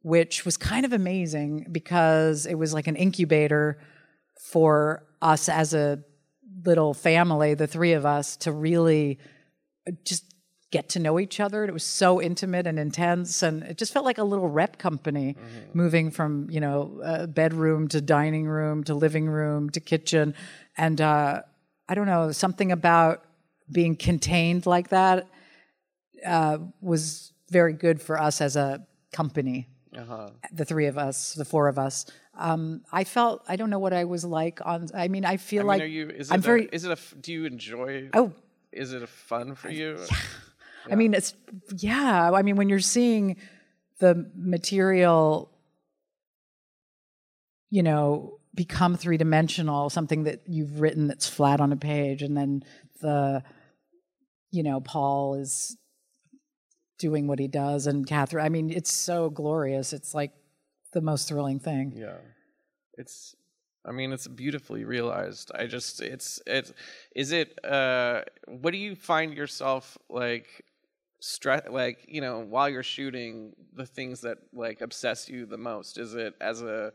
which 0.02 0.44
was 0.44 0.56
kind 0.56 0.84
of 0.84 0.92
amazing 0.92 1.68
because 1.72 2.44
it 2.44 2.56
was 2.56 2.74
like 2.74 2.88
an 2.88 2.96
incubator 2.96 3.78
for 4.38 5.06
us 5.22 5.48
as 5.48 5.72
a 5.72 6.02
little 6.66 6.94
family, 6.94 7.54
the 7.54 7.66
three 7.66 7.92
of 7.92 8.04
us, 8.04 8.36
to 8.38 8.52
really 8.52 9.18
just 10.04 10.24
get 10.72 10.88
to 10.90 10.98
know 10.98 11.20
each 11.20 11.38
other. 11.40 11.64
It 11.64 11.72
was 11.72 11.84
so 11.84 12.20
intimate 12.20 12.66
and 12.66 12.78
intense, 12.78 13.42
and 13.42 13.62
it 13.62 13.78
just 13.78 13.92
felt 13.92 14.04
like 14.04 14.18
a 14.18 14.24
little 14.24 14.48
rep 14.48 14.78
company, 14.78 15.36
moving 15.72 16.10
from 16.10 16.48
you 16.50 16.60
know 16.60 17.00
uh, 17.04 17.26
bedroom 17.26 17.88
to 17.88 18.00
dining 18.00 18.46
room 18.46 18.84
to 18.84 18.94
living 18.94 19.26
room 19.26 19.70
to 19.70 19.80
kitchen, 19.80 20.34
and 20.76 21.00
uh, 21.00 21.42
I 21.88 21.94
don't 21.94 22.06
know 22.06 22.32
something 22.32 22.72
about 22.72 23.24
being 23.70 23.96
contained 23.96 24.66
like 24.66 24.88
that 24.90 25.26
uh, 26.24 26.58
was 26.80 27.32
very 27.50 27.72
good 27.72 28.00
for 28.00 28.20
us 28.20 28.40
as 28.40 28.56
a 28.56 28.86
company. 29.12 29.68
Uh-huh. 29.96 30.30
The 30.52 30.64
three 30.64 30.86
of 30.86 30.98
us, 30.98 31.34
the 31.34 31.44
four 31.44 31.68
of 31.68 31.78
us. 31.78 32.06
Um, 32.38 32.82
I 32.92 33.04
felt 33.04 33.42
I 33.48 33.56
don't 33.56 33.70
know 33.70 33.78
what 33.78 33.92
I 33.92 34.04
was 34.04 34.24
like 34.24 34.60
on. 34.64 34.88
I 34.94 35.08
mean, 35.08 35.24
I 35.24 35.36
feel 35.36 35.70
I 35.70 35.78
mean, 35.78 35.80
like 35.80 35.90
you 35.90 36.10
is 36.10 36.30
it 36.30 36.34
I'm 36.34 36.40
a, 36.40 36.42
very. 36.42 36.68
is 36.72 36.84
it 36.84 36.90
a 36.98 37.16
do 37.16 37.32
you 37.32 37.44
enjoy 37.44 38.10
Oh, 38.12 38.32
is 38.72 38.92
it 38.92 39.02
a 39.02 39.06
fun 39.06 39.54
for 39.54 39.70
you? 39.70 39.98
Yeah. 39.98 40.16
I 40.92 40.94
mean, 40.94 41.14
it's 41.14 41.34
yeah. 41.76 42.30
I 42.32 42.42
mean, 42.42 42.56
when 42.56 42.68
you're 42.68 42.78
seeing 42.78 43.36
the 43.98 44.30
material, 44.36 45.50
you 47.70 47.82
know, 47.82 48.38
become 48.54 48.96
three 48.96 49.16
dimensional, 49.16 49.90
something 49.90 50.24
that 50.24 50.42
you've 50.46 50.80
written 50.80 51.08
that's 51.08 51.28
flat 51.28 51.60
on 51.60 51.72
a 51.72 51.76
page, 51.76 52.22
and 52.22 52.36
then 52.36 52.62
the, 53.00 53.42
you 54.50 54.62
know, 54.62 54.80
Paul 54.80 55.34
is 55.34 55.76
doing 56.98 57.26
what 57.26 57.38
he 57.38 57.48
does, 57.48 57.86
and 57.86 58.06
Kathryn. 58.06 58.42
I 58.42 58.48
mean, 58.48 58.70
it's 58.70 58.92
so 58.92 59.28
glorious. 59.30 59.92
It's 59.92 60.14
like 60.14 60.32
the 60.96 61.02
most 61.02 61.28
thrilling 61.28 61.60
thing. 61.60 61.92
Yeah. 61.94 62.16
It's 62.94 63.36
I 63.84 63.92
mean 63.92 64.12
it's 64.12 64.26
beautifully 64.26 64.84
realized. 64.84 65.52
I 65.54 65.66
just 65.66 66.00
it's 66.00 66.40
it's 66.46 66.72
is 67.14 67.32
it 67.32 67.62
uh 67.62 68.22
what 68.48 68.70
do 68.70 68.78
you 68.78 68.96
find 68.96 69.34
yourself 69.34 69.98
like 70.08 70.64
stress 71.20 71.64
like, 71.70 71.98
you 72.08 72.22
know, 72.22 72.38
while 72.38 72.68
you're 72.70 72.82
shooting 72.82 73.52
the 73.74 73.84
things 73.84 74.22
that 74.22 74.38
like 74.54 74.80
obsess 74.80 75.28
you 75.28 75.44
the 75.44 75.58
most? 75.58 75.98
Is 75.98 76.14
it 76.14 76.32
as 76.40 76.62
a 76.62 76.94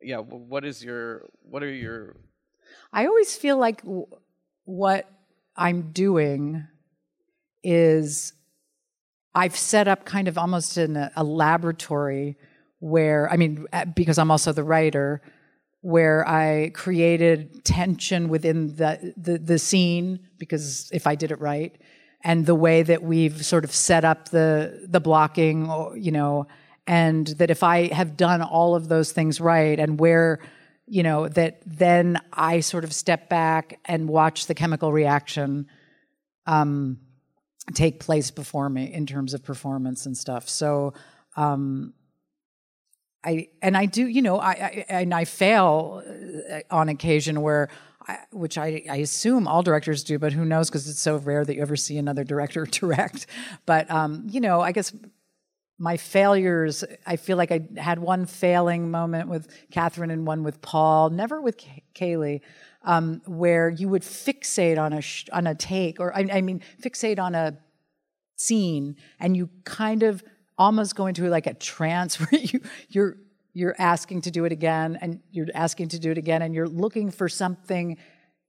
yeah, 0.00 0.16
what 0.16 0.64
is 0.64 0.82
your 0.82 1.26
what 1.42 1.62
are 1.62 1.70
your 1.70 2.16
I 2.94 3.06
always 3.06 3.36
feel 3.36 3.58
like 3.58 3.82
w- 3.82 4.06
what 4.64 5.04
I'm 5.54 5.92
doing 5.92 6.66
is 7.62 8.32
I've 9.34 9.56
set 9.56 9.86
up 9.86 10.04
kind 10.04 10.28
of 10.28 10.36
almost 10.36 10.78
in 10.78 10.96
a, 10.96 11.10
a 11.16 11.24
laboratory 11.24 12.36
where, 12.82 13.30
I 13.30 13.36
mean, 13.36 13.64
because 13.94 14.18
I'm 14.18 14.32
also 14.32 14.52
the 14.52 14.64
writer, 14.64 15.22
where 15.82 16.28
I 16.28 16.72
created 16.74 17.64
tension 17.64 18.28
within 18.28 18.74
the, 18.74 19.14
the, 19.16 19.38
the 19.38 19.58
scene, 19.60 20.18
because 20.36 20.90
if 20.92 21.06
I 21.06 21.14
did 21.14 21.30
it 21.30 21.40
right, 21.40 21.80
and 22.24 22.44
the 22.44 22.56
way 22.56 22.82
that 22.82 23.00
we've 23.00 23.46
sort 23.46 23.62
of 23.62 23.72
set 23.72 24.04
up 24.04 24.30
the, 24.30 24.84
the 24.88 24.98
blocking, 24.98 25.70
you 25.96 26.10
know, 26.10 26.48
and 26.84 27.28
that 27.38 27.50
if 27.52 27.62
I 27.62 27.86
have 27.94 28.16
done 28.16 28.42
all 28.42 28.74
of 28.74 28.88
those 28.88 29.12
things 29.12 29.40
right 29.40 29.78
and 29.78 30.00
where, 30.00 30.40
you 30.86 31.04
know, 31.04 31.28
that 31.28 31.62
then 31.64 32.20
I 32.32 32.60
sort 32.60 32.82
of 32.82 32.92
step 32.92 33.28
back 33.28 33.78
and 33.84 34.08
watch 34.08 34.46
the 34.46 34.54
chemical 34.54 34.92
reaction 34.92 35.68
um, 36.46 36.98
take 37.74 38.00
place 38.00 38.32
before 38.32 38.68
me 38.68 38.92
in 38.92 39.06
terms 39.06 39.34
of 39.34 39.44
performance 39.44 40.04
and 40.04 40.16
stuff. 40.16 40.48
So, 40.48 40.94
um, 41.36 41.94
I 43.24 43.48
and 43.60 43.76
I 43.76 43.86
do, 43.86 44.06
you 44.06 44.22
know, 44.22 44.38
I, 44.38 44.50
I 44.50 44.84
and 44.88 45.14
I 45.14 45.24
fail 45.24 46.02
uh, 46.50 46.60
on 46.70 46.88
occasion 46.88 47.40
where, 47.40 47.68
I, 48.08 48.18
which 48.32 48.58
I, 48.58 48.84
I 48.90 48.96
assume 48.96 49.46
all 49.46 49.62
directors 49.62 50.02
do, 50.02 50.18
but 50.18 50.32
who 50.32 50.44
knows 50.44 50.68
because 50.68 50.88
it's 50.88 51.00
so 51.00 51.16
rare 51.16 51.44
that 51.44 51.54
you 51.54 51.62
ever 51.62 51.76
see 51.76 51.98
another 51.98 52.24
director 52.24 52.66
direct. 52.70 53.26
But 53.64 53.90
um, 53.90 54.26
you 54.28 54.40
know, 54.40 54.60
I 54.60 54.72
guess 54.72 54.92
my 55.78 55.96
failures, 55.96 56.84
I 57.06 57.16
feel 57.16 57.36
like 57.36 57.50
I 57.50 57.66
had 57.76 57.98
one 57.98 58.26
failing 58.26 58.90
moment 58.90 59.28
with 59.28 59.48
Kathryn 59.72 60.12
and 60.12 60.26
one 60.26 60.42
with 60.44 60.60
Paul, 60.60 61.10
never 61.10 61.40
with 61.40 61.56
Kay- 61.56 61.82
Kayli, 61.94 62.40
um, 62.84 63.22
where 63.26 63.68
you 63.68 63.88
would 63.88 64.02
fixate 64.02 64.78
on 64.78 64.92
a 64.92 65.00
sh- 65.00 65.28
on 65.32 65.46
a 65.46 65.54
take, 65.54 66.00
or 66.00 66.14
I, 66.16 66.26
I 66.32 66.40
mean, 66.40 66.60
fixate 66.80 67.18
on 67.18 67.34
a 67.34 67.56
scene, 68.36 68.96
and 69.18 69.36
you 69.36 69.48
kind 69.64 70.02
of 70.02 70.22
almost 70.62 70.96
go 70.96 71.06
into 71.06 71.28
like 71.28 71.46
a 71.46 71.54
trance 71.54 72.20
where 72.20 72.40
you 72.40 72.60
you're 72.88 73.16
you're 73.54 73.76
asking 73.78 74.22
to 74.22 74.30
do 74.30 74.44
it 74.44 74.52
again, 74.52 74.98
and 75.00 75.20
you're 75.30 75.48
asking 75.54 75.88
to 75.88 75.98
do 75.98 76.10
it 76.10 76.18
again, 76.18 76.42
and 76.42 76.54
you're 76.54 76.68
looking 76.68 77.10
for 77.10 77.28
something 77.28 77.98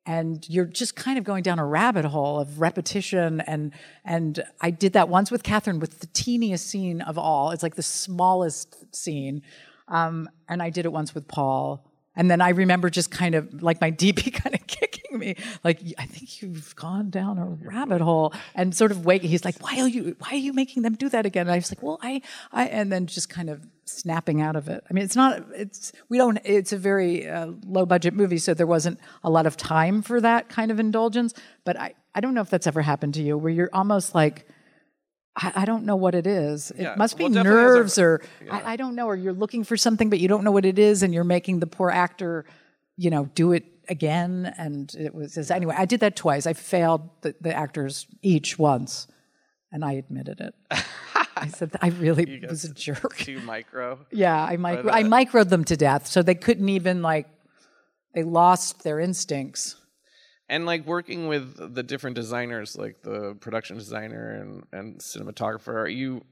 and 0.06 0.48
you're 0.50 0.66
just 0.66 0.98
kind 0.98 1.18
of 1.18 1.24
going 1.24 1.44
down 1.44 1.60
a 1.60 1.66
rabbit 1.66 2.04
hole 2.04 2.38
of 2.38 2.60
repetition 2.60 3.40
and 3.42 3.72
and 4.04 4.44
I 4.60 4.70
did 4.70 4.94
that 4.94 5.08
once 5.08 5.32
with 5.32 5.44
Kathryn 5.44 5.80
with 5.80 6.00
the 6.00 6.08
teeniest 6.08 6.68
scene 6.68 7.00
of 7.02 7.18
all. 7.18 7.52
It's 7.52 7.64
like 7.64 7.76
the 7.76 7.84
smallest 7.84 8.94
scene, 8.94 9.42
um, 9.88 10.30
and 10.50 10.62
I 10.62 10.70
did 10.70 10.86
it 10.86 10.92
once 10.92 11.16
with 11.16 11.28
Paul. 11.28 11.90
And 12.16 12.30
then 12.30 12.42
I 12.42 12.50
remember 12.50 12.90
just 12.90 13.12
kind 13.12 13.36
of 13.36 13.62
like 13.62 13.82
my 13.82 13.92
DP 14.04 14.34
kind 14.34 14.56
of 14.56 14.66
kicking 14.68 15.18
me, 15.18 15.36
like 15.64 15.80
I 15.98 16.06
think 16.06 16.42
you've 16.42 16.76
gone 16.76 17.10
down 17.10 17.38
a 17.38 17.46
rabbit 17.46 18.02
hole, 18.02 18.34
and 18.56 18.76
sort 18.76 18.92
of 18.92 19.06
waking. 19.06 19.30
He's 19.30 19.46
like, 19.46 19.62
"Why 19.62 19.80
are 19.80 19.88
you? 19.88 20.16
Why 20.20 20.30
are 20.32 20.36
you 20.36 20.54
making 20.54 20.84
them 20.84 20.96
do 20.96 21.10
that 21.10 21.26
again?" 21.26 21.48
And 21.48 21.52
I 21.52 21.58
was 21.58 21.72
like, 21.72 21.82
"Well, 21.82 22.00
I, 22.02 22.22
I," 22.52 22.66
and 22.66 22.92
then 22.92 23.08
just 23.08 23.30
kind 23.30 23.50
of 23.50 23.66
snapping 23.86 24.42
out 24.42 24.56
of 24.56 24.68
it. 24.70 24.84
I 24.90 24.94
mean, 24.94 25.04
it's 25.04 25.16
not. 25.16 25.44
It's 25.56 25.92
we 26.10 26.18
don't. 26.18 26.40
It's 26.44 26.74
a 26.74 26.78
very 26.78 27.28
uh, 27.28 27.52
low 27.66 27.86
budget 27.86 28.14
movie, 28.14 28.38
so 28.38 28.54
there 28.54 28.68
wasn't 28.68 29.00
a 29.24 29.30
lot 29.30 29.46
of 29.46 29.58
time 29.58 30.02
for 30.02 30.22
that 30.22 30.50
kind 30.50 30.72
of 30.72 30.80
indulgence. 30.80 31.34
But 31.64 31.80
I, 31.80 31.96
I 32.14 32.22
don't 32.22 32.34
know 32.34 32.42
if 32.42 32.50
that's 32.50 32.68
ever 32.68 32.82
happened 32.82 33.14
to 33.16 33.22
you, 33.22 33.38
where 33.38 33.52
you're 33.52 33.70
almost 33.74 34.16
like. 34.16 34.48
I, 35.36 35.52
I 35.58 35.66
don't 35.66 35.86
know 35.86 35.96
what 35.96 36.14
it 36.16 36.28
is. 36.28 36.72
It 36.72 36.82
Yeah, 36.84 36.96
must 36.96 37.18
be 37.18 37.24
well, 37.26 37.34
has 37.34 37.42
a- 37.42 37.44
nerves, 37.44 37.98
or 38.00 38.22
I, 38.52 38.74
I 38.74 38.76
don't 38.76 38.96
know, 38.96 39.08
or 39.08 39.16
you're 39.16 39.34
looking 39.34 39.64
for 39.64 39.76
something, 39.78 40.10
but 40.10 40.20
you 40.20 40.28
don't 40.28 40.44
know 40.44 40.52
what 40.52 40.66
it 40.66 40.78
is, 40.78 41.02
and 41.04 41.14
you're 41.14 41.24
making 41.24 41.60
the 41.60 41.68
poor 41.68 41.90
actor, 41.90 42.46
you 42.98 43.10
know, 43.10 43.26
do 43.34 43.52
it 43.54 43.66
again. 43.90 44.54
And 44.58 44.94
it 44.96 45.14
was 45.16 45.34
just, 45.36 45.52
anyway. 45.52 45.76
I 45.78 45.86
did 45.86 46.02
that 46.02 46.16
twice. 46.16 46.46
I 46.46 46.54
failed 46.54 47.10
the, 47.22 47.36
the 47.42 47.54
actors 47.54 48.06
each 48.22 48.60
once, 48.60 49.08
and 49.72 49.84
I 49.84 49.94
admitted 49.94 50.40
it. 50.40 50.54
I 51.36 51.48
said 51.48 51.72
I 51.82 51.88
really 51.90 52.46
was 52.50 52.64
a 52.66 52.74
jerk. 52.74 53.18
too 53.18 53.40
micro? 53.42 53.98
Yeah, 54.12 54.40
I 54.42 54.56
micro 54.58 54.92
I 54.92 55.04
microed 55.04 55.50
them 55.50 55.64
to 55.66 55.76
death, 55.76 56.06
so 56.06 56.22
they 56.22 56.36
couldn't 56.36 56.70
even 56.70 57.02
like 57.02 57.28
they 58.14 58.22
lost 58.24 58.84
their 58.84 59.00
instincts. 59.00 59.76
And 60.50 60.66
like 60.66 60.86
working 60.86 61.28
with 61.28 61.74
the 61.74 61.84
different 61.84 62.16
designers 62.16 62.78
like 62.78 63.02
the 63.02 63.36
production 63.40 63.78
designer 63.78 64.32
and, 64.42 64.64
and 64.72 65.00
cinematographer 65.00 65.74
are 65.74 65.88
you 65.88 66.24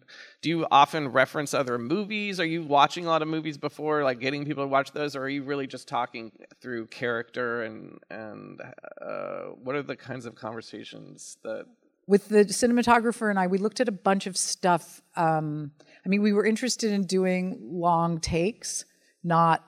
do 0.42 0.50
you 0.50 0.68
often 0.70 1.08
reference 1.08 1.54
other 1.54 1.78
movies 1.78 2.40
are 2.40 2.46
you 2.46 2.64
watching 2.64 3.06
a 3.06 3.10
lot 3.10 3.22
of 3.22 3.28
movies 3.28 3.58
before 3.58 4.04
like 4.04 4.20
getting 4.20 4.46
people 4.46 4.64
to 4.64 4.68
watch 4.68 4.92
those 4.92 5.16
or 5.16 5.24
are 5.24 5.30
you 5.30 5.44
really 5.44 5.68
just 5.68 5.88
talking 5.88 6.32
through 6.62 6.88
character 6.88 7.64
and 7.64 8.00
and 8.10 8.62
uh, 9.02 9.46
what 9.64 9.76
are 9.76 9.84
the 9.84 9.96
kinds 9.96 10.26
of 10.26 10.36
conversations 10.36 11.38
that 11.44 11.66
with 12.08 12.28
the 12.28 12.46
cinematographer 12.46 13.30
and 13.30 13.40
I, 13.40 13.48
we 13.48 13.58
looked 13.58 13.80
at 13.80 13.88
a 13.88 13.92
bunch 13.92 14.28
of 14.28 14.36
stuff. 14.36 15.02
Um, 15.16 15.72
I 16.06 16.10
mean, 16.10 16.22
we 16.22 16.34
were 16.34 16.46
interested 16.46 16.92
in 16.92 17.06
doing 17.06 17.58
long 17.62 18.20
takes, 18.20 18.84
not, 19.24 19.64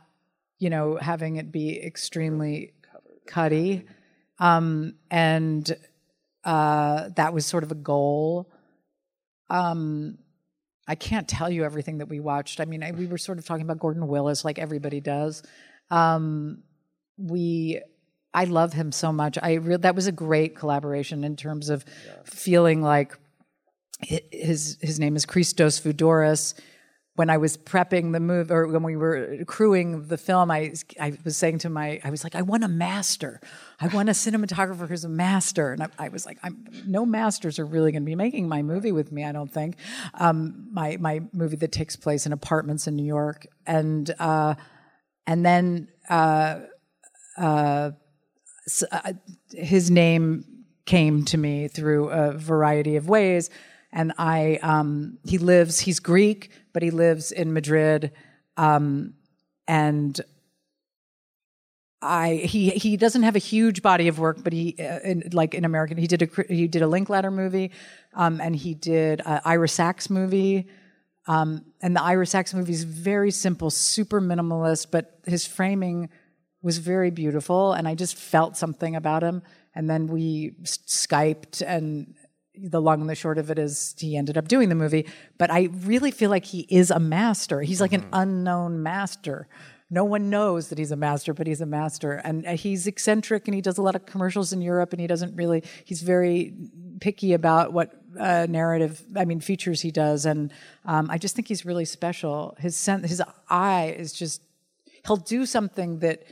you 0.59 0.69
know, 0.69 0.97
having 0.97 1.37
it 1.37 1.53
be 1.53 1.81
extremely 1.81 2.73
cutty. 3.27 3.85
Um, 4.43 4.95
and 5.09 5.73
uh, 6.43 7.09
that 7.15 7.33
was 7.33 7.45
sort 7.45 7.63
of 7.63 7.71
a 7.71 7.75
goal. 7.75 8.51
Um, 9.49 10.17
I 10.85 10.95
can't 10.95 11.29
tell 11.29 11.49
you 11.49 11.63
everything 11.63 11.99
that 11.99 12.09
we 12.09 12.19
watched. 12.19 12.59
I 12.59 12.65
mean, 12.65 12.83
I, 12.83 12.91
we 12.91 13.07
were 13.07 13.17
sort 13.17 13.37
of 13.37 13.45
talking 13.45 13.63
about 13.63 13.79
Gordon 13.79 14.05
Willis, 14.05 14.43
like 14.43 14.59
everybody 14.59 14.99
does. 14.99 15.43
Um, 15.89 16.63
we 17.17 17.81
I 18.33 18.43
love 18.43 18.73
him 18.73 18.91
so 18.91 19.13
much. 19.13 19.37
I 19.41 19.53
re- 19.53 19.77
that 19.77 19.95
was 19.95 20.07
a 20.07 20.11
great 20.11 20.57
collaboration 20.57 21.23
in 21.23 21.37
terms 21.37 21.69
of 21.69 21.85
feeling 22.25 22.81
like 22.81 23.17
his 24.01 24.77
his 24.81 24.99
name 24.99 25.15
is 25.15 25.25
Christos 25.25 25.79
Voudouris. 25.79 26.53
When 27.15 27.29
I 27.29 27.37
was 27.37 27.57
prepping 27.57 28.11
the 28.11 28.19
move, 28.19 28.51
or 28.51 28.67
when 28.67 28.81
we 28.81 28.95
were 28.95 29.43
crewing 29.45 30.07
the 30.07 30.17
film, 30.17 30.49
I 30.49 30.73
I 30.99 31.13
was 31.23 31.37
saying 31.37 31.59
to 31.59 31.69
my, 31.69 32.01
I 32.03 32.09
was 32.09 32.23
like, 32.23 32.33
I 32.33 32.41
want 32.41 32.63
a 32.63 32.67
master. 32.67 33.39
I 33.79 33.87
want 33.87 34.09
a 34.09 34.13
cinematographer 34.13 34.87
who's 34.87 35.03
a 35.03 35.09
master. 35.09 35.73
And 35.73 35.83
I, 35.83 35.89
I 35.99 36.09
was 36.09 36.25
like, 36.25 36.39
I'm 36.41 36.65
no 36.87 37.05
masters 37.05 37.59
are 37.59 37.65
really 37.65 37.91
going 37.91 38.01
to 38.01 38.05
be 38.05 38.15
making 38.15 38.47
my 38.47 38.63
movie 38.63 38.91
with 38.91 39.11
me. 39.11 39.23
I 39.23 39.31
don't 39.31 39.51
think. 39.51 39.77
Um, 40.15 40.69
my 40.71 40.97
my 40.97 41.21
movie 41.33 41.57
that 41.57 41.71
takes 41.71 41.95
place 41.95 42.25
in 42.25 42.33
apartments 42.33 42.87
in 42.87 42.95
New 42.95 43.05
York, 43.05 43.45
and 43.65 44.13
uh, 44.19 44.55
and 45.27 45.45
then. 45.45 45.89
Uh, 46.09 46.61
uh, 47.37 47.91
uh, 48.91 49.13
his 49.51 49.91
name 49.91 50.45
came 50.85 51.25
to 51.25 51.37
me 51.37 51.67
through 51.67 52.09
a 52.09 52.33
variety 52.33 52.95
of 52.95 53.07
ways 53.07 53.49
and 53.91 54.13
i 54.17 54.59
um, 54.61 55.17
he 55.25 55.37
lives 55.37 55.79
he's 55.79 55.99
greek 55.99 56.49
but 56.73 56.83
he 56.83 56.91
lives 56.91 57.31
in 57.31 57.53
madrid 57.53 58.11
um, 58.57 59.13
and 59.67 60.19
I 62.03 62.35
he 62.35 62.69
he 62.71 62.97
doesn't 62.97 63.23
have 63.23 63.35
a 63.35 63.39
huge 63.39 63.81
body 63.81 64.07
of 64.09 64.19
work, 64.19 64.43
but 64.43 64.51
he 64.51 64.75
uh, 64.77 64.99
in, 64.99 65.29
like 65.31 65.53
in 65.53 65.63
American 65.63 65.97
he 65.97 66.05
did 66.05 66.21
a 66.21 66.53
he 66.53 66.67
did 66.67 66.81
a 66.81 66.87
Linklater 66.87 67.31
movie, 67.31 67.71
um, 68.13 68.41
and 68.41 68.55
he 68.55 68.73
did 68.73 69.21
a 69.21 69.41
Ira 69.45 69.69
Sachs 69.69 70.09
movie, 70.09 70.67
um, 71.27 71.63
and 71.81 71.95
the 71.95 72.01
Ira 72.01 72.25
Sachs 72.25 72.53
movie 72.53 72.73
is 72.73 72.83
very 72.83 73.31
simple, 73.31 73.69
super 73.69 74.19
minimalist, 74.19 74.87
but 74.91 75.19
his 75.25 75.47
framing 75.47 76.09
was 76.61 76.77
very 76.77 77.09
beautiful, 77.09 77.73
and 77.73 77.87
I 77.87 77.95
just 77.95 78.17
felt 78.17 78.57
something 78.57 78.95
about 78.95 79.23
him. 79.23 79.41
And 79.75 79.89
then 79.89 80.07
we 80.07 80.51
skyped, 80.63 81.63
and 81.65 82.13
the 82.55 82.81
long 82.81 83.01
and 83.01 83.09
the 83.09 83.15
short 83.15 83.37
of 83.37 83.49
it 83.49 83.57
is 83.57 83.95
he 83.97 84.15
ended 84.15 84.37
up 84.37 84.47
doing 84.47 84.69
the 84.69 84.75
movie. 84.75 85.07
But 85.37 85.51
I 85.51 85.69
really 85.71 86.11
feel 86.11 86.29
like 86.29 86.45
he 86.45 86.67
is 86.69 86.91
a 86.91 86.99
master. 86.99 87.61
He's 87.61 87.81
like 87.81 87.93
an 87.93 88.05
unknown 88.13 88.83
master. 88.83 89.47
No 89.89 90.03
one 90.03 90.29
knows 90.29 90.69
that 90.69 90.77
he's 90.77 90.91
a 90.91 90.95
master, 90.95 91.33
but 91.33 91.45
he's 91.45 91.61
a 91.61 91.65
master. 91.65 92.13
And 92.13 92.45
uh, 92.45 92.51
he's 92.53 92.87
eccentric 92.87 93.47
and 93.47 93.53
he 93.53 93.61
does 93.61 93.77
a 93.77 93.81
lot 93.81 93.95
of 93.95 94.05
commercials 94.05 94.53
in 94.53 94.61
Europe 94.61 94.91
and 94.91 94.99
he 94.99 95.07
doesn't 95.07 95.35
really, 95.35 95.63
he's 95.85 96.01
very 96.01 96.53
picky 96.99 97.33
about 97.33 97.73
what 97.73 97.93
uh, 98.19 98.47
narrative, 98.49 99.03
I 99.15 99.25
mean, 99.25 99.39
features 99.39 99.81
he 99.81 99.91
does. 99.91 100.25
And 100.25 100.51
um, 100.85 101.09
I 101.09 101.17
just 101.17 101.35
think 101.35 101.47
he's 101.47 101.65
really 101.65 101.85
special. 101.85 102.55
His, 102.59 102.75
sen- 102.75 103.03
his 103.03 103.21
eye 103.49 103.95
is 103.97 104.13
just, 104.13 104.41
he'll 105.05 105.17
do 105.17 105.45
something 105.45 105.99
that 105.99 106.23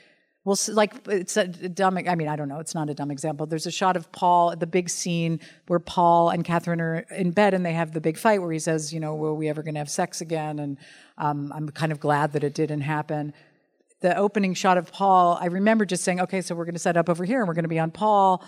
well, 0.43 0.57
like 0.69 1.07
it's 1.07 1.38
a 1.38 1.48
dumb. 1.48 1.98
I 1.98 2.15
mean, 2.15 2.27
I 2.27 2.36
don't 2.36 2.50
know. 2.50 2.57
It's 2.57 2.74
not 2.74 2.89
a 2.89 2.95
dumb 2.95 3.12
example. 3.12 3.45
There's 3.45 3.67
a 3.67 3.71
shot 3.71 3.95
of 3.95 4.12
Paul, 4.12 4.55
the 4.55 4.65
big 4.65 4.89
scene 4.89 5.39
where 5.67 5.77
Paul 5.77 6.29
and 6.29 6.43
Kathryn 6.43 6.81
are 6.81 7.05
in 7.15 7.29
bed, 7.29 7.53
and 7.53 7.63
they 7.63 7.74
have 7.74 7.91
the 7.91 8.01
big 8.01 8.17
fight 8.17 8.41
where 8.41 8.51
he 8.51 8.57
says, 8.57 8.91
"You 8.91 9.00
know, 9.00 9.13
were 9.13 9.36
we 9.36 9.50
ever 9.50 9.62
going 9.62 9.75
to 9.75 9.79
have 9.79 9.89
sex 9.89 10.19
again?" 10.19 10.57
And 10.57 10.77
um, 11.19 11.53
I'm 11.53 11.69
kind 11.69 11.91
of 11.91 12.00
glad 12.00 12.33
that 12.33 12.43
it 12.43 12.55
didn't 12.55 12.81
happen. 12.81 13.33
The 14.00 14.17
opening 14.17 14.55
shot 14.55 14.79
of 14.79 14.91
Paul, 14.91 15.38
I 15.39 15.45
remember 15.45 15.86
just 15.86 16.03
saying, 16.03 16.19
"Okay, 16.21 16.41
so 16.41 16.55
we're 16.55 16.65
going 16.65 16.74
to 16.74 16.79
set 16.79 16.98
up 16.98 17.07
over 17.07 17.24
here, 17.24 17.39
and 17.39 17.48
we're 17.48 17.53
going 17.53 17.63
to 17.63 17.69
be 17.69 17.79
on 17.79 17.91
Paul." 17.91 18.43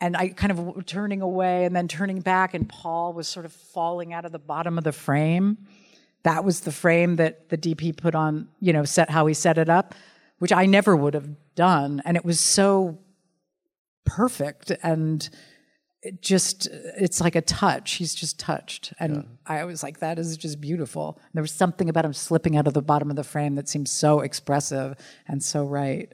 And 0.00 0.16
I 0.16 0.28
kind 0.28 0.52
of 0.52 0.86
turning 0.86 1.20
away 1.20 1.64
and 1.64 1.74
then 1.74 1.88
turning 1.88 2.20
back, 2.20 2.54
and 2.54 2.68
Paul 2.68 3.12
was 3.12 3.26
sort 3.26 3.44
of 3.44 3.52
falling 3.52 4.12
out 4.12 4.24
of 4.24 4.30
the 4.30 4.38
bottom 4.38 4.78
of 4.78 4.84
the 4.84 4.92
frame. 4.92 5.58
That 6.22 6.44
was 6.44 6.60
the 6.60 6.70
frame 6.70 7.16
that 7.16 7.48
the 7.48 7.58
DP 7.58 7.96
put 7.96 8.14
on, 8.14 8.46
you 8.60 8.72
know, 8.72 8.84
set 8.84 9.10
how 9.10 9.26
he 9.26 9.34
set 9.34 9.58
it 9.58 9.68
up 9.68 9.96
which 10.38 10.52
I 10.52 10.66
never 10.66 10.96
would 10.96 11.14
have 11.14 11.28
done. 11.54 12.02
And 12.04 12.16
it 12.16 12.24
was 12.24 12.40
so 12.40 12.98
perfect 14.04 14.72
and 14.82 15.28
it 16.02 16.22
just 16.22 16.68
it's 16.96 17.20
like 17.20 17.34
a 17.34 17.40
touch. 17.40 17.94
He's 17.94 18.14
just 18.14 18.38
touched. 18.38 18.92
And 19.00 19.38
I 19.46 19.64
was 19.64 19.82
like, 19.82 19.98
that 19.98 20.18
is 20.18 20.36
just 20.36 20.60
beautiful. 20.60 21.16
And 21.16 21.30
there 21.34 21.42
was 21.42 21.52
something 21.52 21.88
about 21.88 22.04
him 22.04 22.12
slipping 22.12 22.56
out 22.56 22.66
of 22.68 22.74
the 22.74 22.82
bottom 22.82 23.10
of 23.10 23.16
the 23.16 23.24
frame 23.24 23.56
that 23.56 23.68
seemed 23.68 23.88
so 23.88 24.20
expressive 24.20 24.96
and 25.26 25.42
so 25.42 25.64
right. 25.64 26.12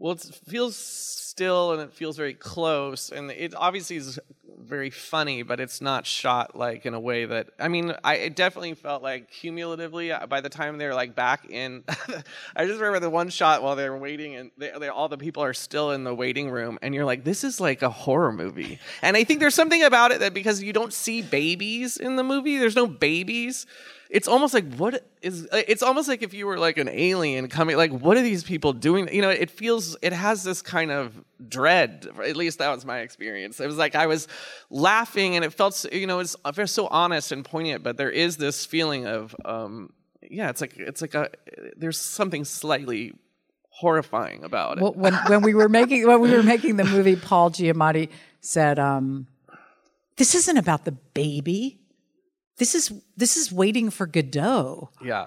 Well, 0.00 0.14
it 0.14 0.22
feels 0.48 0.76
still 0.76 1.72
and 1.72 1.82
it 1.82 1.92
feels 1.92 2.16
very 2.16 2.32
close, 2.32 3.10
and 3.10 3.30
it 3.30 3.54
obviously 3.54 3.96
is 3.96 4.18
very 4.58 4.88
funny, 4.88 5.42
but 5.42 5.60
it's 5.60 5.82
not 5.82 6.06
shot 6.06 6.56
like 6.56 6.86
in 6.86 6.94
a 6.94 7.00
way 7.00 7.26
that 7.26 7.48
I 7.58 7.68
mean, 7.68 7.94
I 8.02 8.14
it 8.14 8.34
definitely 8.34 8.72
felt 8.72 9.02
like 9.02 9.30
cumulatively 9.30 10.10
uh, 10.10 10.26
by 10.26 10.40
the 10.40 10.48
time 10.48 10.78
they're 10.78 10.94
like 10.94 11.14
back 11.14 11.50
in. 11.50 11.84
I 12.56 12.64
just 12.64 12.80
remember 12.80 12.98
the 12.98 13.10
one 13.10 13.28
shot 13.28 13.62
while 13.62 13.76
they're 13.76 13.94
waiting, 13.94 14.36
and 14.36 14.50
they, 14.56 14.72
they, 14.80 14.88
all 14.88 15.10
the 15.10 15.18
people 15.18 15.42
are 15.42 15.52
still 15.52 15.90
in 15.90 16.04
the 16.04 16.14
waiting 16.14 16.50
room, 16.50 16.78
and 16.80 16.94
you're 16.94 17.04
like, 17.04 17.22
this 17.22 17.44
is 17.44 17.60
like 17.60 17.82
a 17.82 17.90
horror 17.90 18.32
movie. 18.32 18.78
And 19.02 19.18
I 19.18 19.24
think 19.24 19.40
there's 19.40 19.54
something 19.54 19.82
about 19.82 20.12
it 20.12 20.20
that 20.20 20.32
because 20.32 20.62
you 20.62 20.72
don't 20.72 20.94
see 20.94 21.20
babies 21.20 21.98
in 21.98 22.16
the 22.16 22.24
movie, 22.24 22.56
there's 22.56 22.76
no 22.76 22.86
babies 22.86 23.66
it's 24.10 24.26
almost 24.26 24.52
like 24.52 24.74
what 24.74 25.06
is 25.22 25.48
it's 25.52 25.82
almost 25.82 26.08
like 26.08 26.22
if 26.22 26.34
you 26.34 26.46
were 26.46 26.58
like 26.58 26.78
an 26.78 26.88
alien 26.88 27.48
coming 27.48 27.76
like 27.76 27.92
what 27.92 28.16
are 28.16 28.22
these 28.22 28.42
people 28.42 28.72
doing? 28.72 29.12
You 29.14 29.22
know 29.22 29.30
it 29.30 29.50
feels 29.50 29.96
it 30.02 30.12
has 30.12 30.42
this 30.42 30.62
kind 30.62 30.90
of 30.90 31.14
dread 31.48 32.08
at 32.24 32.36
least 32.36 32.58
that 32.58 32.70
was 32.74 32.84
my 32.84 33.00
experience. 33.00 33.60
It 33.60 33.66
was 33.66 33.78
like 33.78 33.94
i 33.94 34.06
was 34.06 34.28
laughing 34.68 35.36
and 35.36 35.44
it 35.44 35.52
felt 35.52 35.84
you 35.92 36.06
know 36.06 36.18
it's 36.18 36.36
it's 36.44 36.72
so 36.72 36.86
honest 36.88 37.32
and 37.32 37.44
poignant 37.44 37.82
but 37.82 37.96
there 37.96 38.10
is 38.10 38.36
this 38.36 38.66
feeling 38.66 39.06
of 39.06 39.34
um 39.44 39.92
yeah 40.28 40.50
it's 40.50 40.60
like 40.60 40.76
it's 40.76 41.00
like 41.00 41.14
a 41.14 41.30
there's 41.76 41.98
something 41.98 42.44
slightly 42.44 43.14
horrifying 43.70 44.44
about 44.44 44.76
it. 44.76 44.82
Well, 44.82 44.92
when 44.92 45.14
when 45.26 45.42
we 45.42 45.54
were 45.54 45.68
making 45.68 46.06
when 46.06 46.20
we 46.20 46.30
were 46.30 46.42
making 46.42 46.76
the 46.76 46.84
movie, 46.84 47.16
Paul 47.16 47.50
Giamatti 47.50 48.10
said, 48.40 48.78
um, 48.78 49.26
"This 50.16 50.34
isn't 50.34 50.56
about 50.56 50.84
the 50.84 50.92
baby. 50.92 51.79
This 52.60 52.74
is 52.76 52.92
this 53.16 53.36
is 53.36 53.50
waiting 53.50 53.90
for 53.90 54.06
Godot." 54.06 54.90
Yeah. 55.04 55.26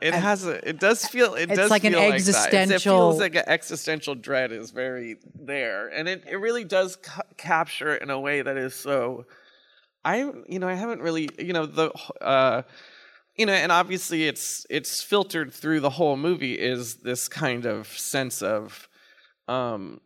It 0.00 0.12
has 0.12 0.46
a. 0.46 0.68
It 0.68 0.78
does 0.78 1.06
feel. 1.06 1.32
It 1.34 1.50
It's 1.50 1.56
does 1.58 1.70
like 1.70 1.84
an 1.84 1.94
feel 1.94 2.00
Like 2.00 2.10
that. 2.10 2.28
It 2.28 2.34
existential- 2.36 3.10
feels 3.10 3.20
like 3.20 3.34
an 3.36 3.44
existential 3.46 4.14
dread 4.14 4.52
is 4.52 4.70
very 4.70 5.16
there, 5.34 5.88
and 5.88 6.06
it, 6.08 6.24
it 6.30 6.36
really 6.36 6.64
does 6.64 6.96
ca- 6.96 7.22
capture 7.38 7.94
it 7.96 8.02
in 8.02 8.10
a 8.10 8.20
way 8.20 8.42
that 8.42 8.56
is 8.58 8.74
so. 8.74 9.24
I 10.04 10.30
you 10.46 10.58
know 10.58 10.68
I 10.68 10.74
haven't 10.74 11.00
really 11.00 11.30
you 11.38 11.54
know 11.54 11.64
the 11.64 11.90
uh, 12.20 12.62
you 13.34 13.46
know 13.46 13.54
and 13.54 13.72
obviously 13.72 14.28
it's 14.28 14.66
it's 14.68 15.00
filtered 15.02 15.54
through 15.54 15.80
the 15.80 15.88
whole 15.88 16.18
movie 16.18 16.52
is 16.52 16.96
this 16.96 17.26
kind 17.26 17.64
of 17.64 17.86
sense 17.86 18.42
of 18.42 18.86
um 19.48 20.02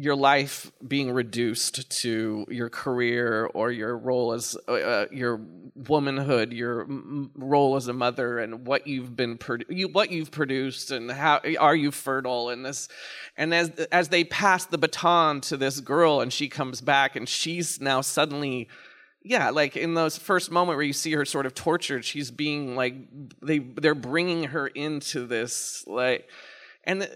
your 0.00 0.16
life 0.16 0.72
being 0.88 1.12
reduced 1.12 1.90
to 1.90 2.46
your 2.48 2.70
career 2.70 3.50
or 3.52 3.70
your 3.70 3.98
role 3.98 4.32
as 4.32 4.56
uh, 4.66 5.04
your 5.12 5.42
womanhood, 5.74 6.54
your 6.54 6.84
m- 6.84 7.30
role 7.34 7.76
as 7.76 7.86
a 7.86 7.92
mother, 7.92 8.38
and 8.38 8.66
what 8.66 8.86
you've 8.86 9.14
been 9.14 9.38
you, 9.68 9.88
what 9.88 10.10
you've 10.10 10.30
produced, 10.30 10.90
and 10.90 11.10
how 11.10 11.42
are 11.58 11.76
you 11.76 11.90
fertile 11.90 12.48
in 12.48 12.62
this? 12.62 12.88
And 13.36 13.52
as 13.52 13.68
as 13.92 14.08
they 14.08 14.24
pass 14.24 14.64
the 14.64 14.78
baton 14.78 15.42
to 15.42 15.58
this 15.58 15.80
girl, 15.80 16.22
and 16.22 16.32
she 16.32 16.48
comes 16.48 16.80
back, 16.80 17.14
and 17.14 17.28
she's 17.28 17.78
now 17.78 18.00
suddenly. 18.00 18.68
Yeah, 19.22 19.50
like 19.50 19.76
in 19.76 19.92
those 19.92 20.16
first 20.16 20.50
moment 20.50 20.78
where 20.78 20.86
you 20.86 20.94
see 20.94 21.12
her 21.12 21.26
sort 21.26 21.44
of 21.44 21.52
tortured, 21.52 22.06
she's 22.06 22.30
being 22.30 22.74
like 22.74 22.94
they 23.42 23.58
they're 23.58 23.94
bringing 23.94 24.44
her 24.44 24.66
into 24.66 25.26
this 25.26 25.84
like 25.86 26.26
and 26.84 27.02
uh, 27.02 27.06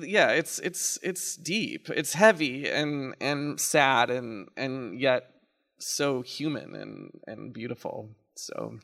yeah 0.00 0.30
it's 0.30 0.58
it's 0.60 0.98
it's 1.02 1.36
deep. 1.36 1.88
It's 1.90 2.14
heavy 2.14 2.68
and 2.68 3.14
and 3.20 3.60
sad 3.60 4.10
and 4.10 4.48
and 4.56 5.00
yet 5.00 5.30
so 5.78 6.22
human 6.22 6.74
and 6.74 7.20
and 7.26 7.52
beautiful. 7.52 8.10
So 8.36 8.78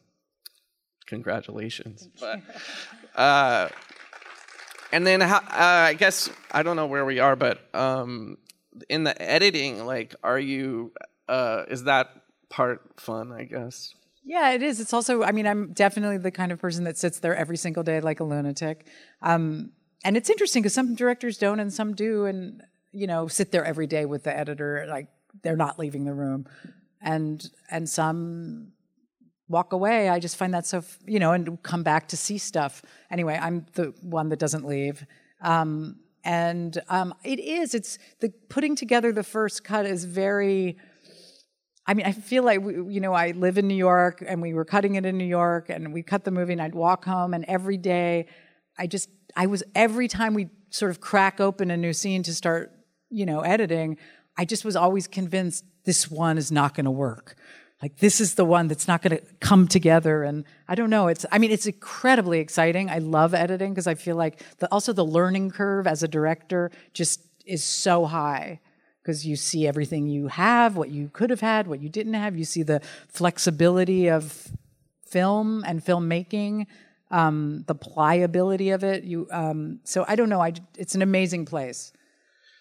congratulations. 1.07 2.09
But 2.21 2.41
uh 3.21 3.69
and 4.93 5.07
then 5.07 5.21
how, 5.21 5.39
uh, 5.39 5.89
i 5.89 5.95
guess 5.95 6.31
i 6.53 6.63
don't 6.63 6.77
know 6.77 6.87
where 6.87 7.05
we 7.05 7.19
are 7.19 7.35
but 7.35 7.59
um 7.75 8.39
in 8.89 9.03
the 9.03 9.21
editing 9.21 9.85
like 9.85 10.15
are 10.23 10.39
you 10.39 10.93
uh 11.29 11.65
is 11.69 11.85
that 11.85 12.09
part 12.49 12.81
fun 12.97 13.33
i 13.33 13.45
guess? 13.45 13.95
Yeah, 14.29 14.51
it 14.51 14.63
is. 14.63 14.81
It's 14.81 14.93
also, 14.93 15.23
I 15.23 15.31
mean, 15.31 15.47
I'm 15.47 15.73
definitely 15.73 16.19
the 16.19 16.33
kind 16.33 16.51
of 16.51 16.59
person 16.59 16.83
that 16.83 16.99
sits 16.99 17.21
there 17.21 17.37
every 17.37 17.57
single 17.57 17.85
day 17.85 18.01
like 18.01 18.19
a 18.19 18.25
lunatic. 18.25 18.85
Um, 19.23 19.71
and 20.07 20.17
it's 20.17 20.31
interesting 20.31 20.63
because 20.63 20.73
some 20.73 20.95
directors 20.95 21.37
don't 21.37 21.59
and 21.59 21.73
some 21.73 21.95
do, 21.95 22.27
and, 22.27 22.63
you 22.93 23.09
know, 23.09 23.27
sit 23.27 23.51
there 23.51 23.65
every 23.65 23.89
day 23.89 24.05
with 24.05 24.23
the 24.23 24.37
editor, 24.37 24.87
like 24.89 25.09
they're 25.43 25.57
not 25.57 25.81
leaving 25.81 26.05
the 26.05 26.15
room. 26.15 26.47
And, 27.01 27.45
and 27.71 27.89
some 27.89 28.73
walk 29.49 29.73
away. 29.73 30.09
I 30.09 30.21
just 30.21 30.37
find 30.37 30.55
that 30.55 30.65
so, 30.65 30.85
you 31.07 31.19
know, 31.19 31.33
and 31.33 31.61
come 31.63 31.83
back 31.83 32.07
to 32.09 32.17
see 32.17 32.39
stuff. 32.39 32.83
Anyway, 33.11 33.37
I'm 33.41 33.67
the 33.75 33.95
one 34.01 34.29
that 34.29 34.39
doesn't 34.39 34.65
leave. 34.65 35.05
Um, 35.41 35.97
and 36.25 36.81
um, 36.89 37.13
it 37.25 37.41
is, 37.41 37.75
it's 37.75 37.99
the 38.21 38.33
putting 38.49 38.77
together 38.77 39.11
the 39.13 39.25
first 39.25 39.65
cut 39.65 39.87
is 39.87 40.05
very, 40.05 40.79
I 41.85 41.95
mean, 41.95 42.07
I 42.07 42.13
feel 42.13 42.45
like 42.45 42.61
we, 42.61 42.75
you 42.95 43.01
know, 43.01 43.13
I 43.13 43.33
live 43.33 43.59
in 43.59 43.67
New 43.67 43.77
York, 43.77 44.23
and 44.27 44.41
we 44.41 44.55
were 44.55 44.65
cutting 44.65 44.97
it 44.97 45.05
in 45.05 45.19
New 45.19 45.25
York, 45.27 45.69
and 45.69 45.93
we 45.93 46.03
cut 46.03 46.25
the 46.25 46.33
movie, 46.33 46.53
and 46.53 46.63
I'd 46.63 46.75
walk 46.75 47.05
home, 47.05 47.35
and 47.35 47.45
every 47.45 47.77
day, 47.77 48.27
I 48.79 48.87
just, 48.87 49.09
I 49.37 49.47
was 49.47 49.63
every 49.75 50.09
time 50.09 50.35
we 50.35 50.49
sort 50.71 50.91
of 50.91 51.01
crack 51.01 51.41
open 51.41 51.71
a 51.71 51.77
new 51.77 51.93
scene 51.93 52.23
to 52.25 52.35
start, 52.35 52.73
you 53.11 53.27
know, 53.27 53.41
editing, 53.41 53.99
I 54.37 54.45
just 54.45 54.65
was 54.65 54.75
always 54.75 55.07
convinced 55.07 55.65
this 55.85 56.11
one 56.11 56.39
is 56.39 56.51
not 56.51 56.75
going 56.75 56.87
to 56.87 56.91
work. 56.91 57.37
Like 57.83 57.99
this 57.99 58.21
is 58.21 58.35
the 58.35 58.45
one 58.45 58.69
that's 58.69 58.89
not 58.89 59.03
going 59.03 59.19
to 59.19 59.23
come 59.41 59.69
together, 59.69 60.23
and 60.23 60.45
I 60.67 60.75
don't 60.75 60.89
know. 60.89 61.09
It's, 61.09 61.27
I 61.31 61.39
mean, 61.39 61.51
it's 61.51 61.67
incredibly 61.67 62.41
exciting. 62.41 62.89
I 62.89 62.99
love 62.99 63.35
editing 63.35 63.73
because 63.73 63.87
I 63.87 63.95
feel 63.95 64.17
like 64.17 64.43
the, 64.59 64.73
also 64.73 64.95
the 64.95 65.05
learning 65.05 65.51
curve 65.51 65.87
as 65.87 66.03
a 66.03 66.09
director 66.09 66.71
just 66.95 67.21
is 67.45 67.63
so 67.63 68.07
high 68.07 68.61
because 69.03 69.27
you 69.27 69.37
see 69.37 69.69
everything 69.69 70.09
you 70.09 70.29
have, 70.29 70.77
what 70.77 70.89
you 70.89 71.11
could 71.13 71.31
have 71.31 71.41
had, 71.41 71.69
what 71.69 71.81
you 71.81 71.89
didn't 71.89 72.15
have. 72.15 72.37
You 72.37 72.45
see 72.45 72.63
the 72.63 72.81
flexibility 73.09 74.09
of 74.09 74.49
film 75.07 75.63
and 75.67 75.85
filmmaking, 75.85 76.67
um, 77.11 77.65
the 77.67 77.75
pliability 77.75 78.71
of 78.71 78.83
it. 78.85 79.05
You, 79.05 79.27
um, 79.31 79.81
so 79.85 80.05
I 80.09 80.17
don't 80.17 80.29
know. 80.29 80.41
I, 80.41 80.53
it's 80.77 80.95
an 80.95 81.03
amazing 81.03 81.45
place. 81.47 81.93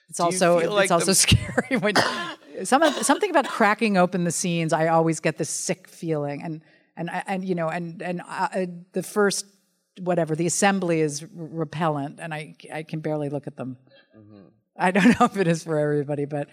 It's 0.10 0.20
you 0.20 0.26
also 0.26 0.58
it's 0.60 0.70
like 0.70 0.92
also 0.92 1.08
the- 1.08 1.16
scary 1.26 1.78
when 1.78 1.96
some 2.64 2.84
of- 2.84 2.94
something 3.06 3.30
about 3.30 3.48
cracking 3.48 3.98
open 3.98 4.24
the 4.24 4.32
scenes. 4.32 4.72
I 4.74 4.88
always 4.88 5.20
get 5.20 5.38
this 5.38 5.50
sick 5.50 5.88
feeling, 5.88 6.42
and 6.44 6.62
and 6.96 7.10
and 7.28 7.44
you 7.44 7.56
know, 7.56 7.70
and 7.70 8.02
and 8.02 8.22
uh, 8.28 8.66
the 8.94 9.04
first 9.04 9.46
whatever 10.02 10.36
the 10.36 10.46
assembly 10.46 11.02
is 11.02 11.24
r- 11.24 11.30
repellent, 11.34 12.20
and 12.20 12.34
I 12.34 12.56
I 12.74 12.84
can 12.84 13.00
barely 13.00 13.30
look 13.30 13.48
at 13.48 13.56
them. 13.58 13.78
I 14.78 14.92
don't 14.92 15.08
know 15.20 15.26
if 15.26 15.38
it 15.38 15.48
is 15.48 15.64
for 15.64 15.80
everybody, 15.80 16.26
but 16.26 16.50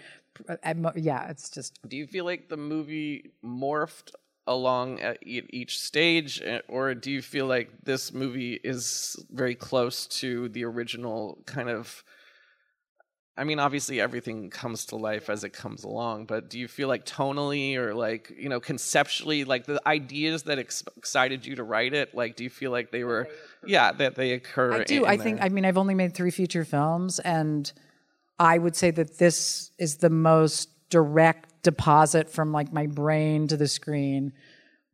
uh, 0.47 0.91
yeah, 0.95 1.29
it's 1.29 1.49
just 1.49 1.77
do 1.87 1.95
you 1.97 2.07
feel 2.07 2.25
like 2.25 2.49
the 2.49 2.57
movie 2.57 3.33
morphed 3.45 4.11
along 4.45 4.99
at 4.99 5.17
each 5.21 5.79
stage 5.79 6.41
eh, 6.43 6.59
or 6.67 6.93
do 6.93 7.11
you 7.11 7.21
feel 7.21 7.45
like 7.45 7.69
this 7.83 8.13
movie 8.13 8.59
is 8.63 9.15
very 9.31 9.55
close 9.55 10.05
to 10.05 10.49
the 10.49 10.65
original 10.65 11.37
kind 11.45 11.69
of 11.69 12.03
I 13.37 13.45
mean 13.45 13.57
obviously 13.57 14.01
everything 14.01 14.49
comes 14.49 14.85
to 14.87 14.97
life 14.97 15.29
as 15.29 15.45
it 15.45 15.51
comes 15.51 15.85
along 15.85 16.25
but 16.25 16.49
do 16.49 16.59
you 16.59 16.67
feel 16.67 16.89
like 16.89 17.05
tonally 17.05 17.77
or 17.77 17.93
like 17.95 18.33
you 18.37 18.49
know 18.49 18.59
conceptually 18.59 19.45
like 19.45 19.65
the 19.65 19.81
ideas 19.87 20.43
that 20.43 20.59
ex- 20.59 20.83
excited 20.97 21.45
you 21.45 21.55
to 21.55 21.63
write 21.63 21.93
it 21.93 22.13
like 22.13 22.35
do 22.35 22.43
you 22.43 22.49
feel 22.49 22.71
like 22.71 22.91
they 22.91 23.05
were 23.05 23.29
yeah 23.65 23.93
that 23.93 24.15
they 24.15 24.33
occur 24.33 24.73
I 24.73 24.83
do. 24.83 25.05
in 25.05 25.09
I 25.09 25.17
think. 25.17 25.37
there? 25.37 25.45
I 25.45 25.49
mean, 25.49 25.65
I've 25.65 25.77
only 25.77 25.95
made 25.95 26.13
three 26.13 26.31
feature 26.31 26.65
films, 26.65 27.19
and 27.19 27.71
I 28.39 28.57
would 28.57 28.75
say 28.75 28.91
that 28.91 29.17
this 29.17 29.71
is 29.77 29.97
the 29.97 30.09
most 30.09 30.69
direct 30.89 31.52
deposit 31.63 32.29
from 32.29 32.51
like 32.51 32.71
my 32.71 32.87
brain 32.87 33.47
to 33.47 33.57
the 33.57 33.67
screen, 33.67 34.33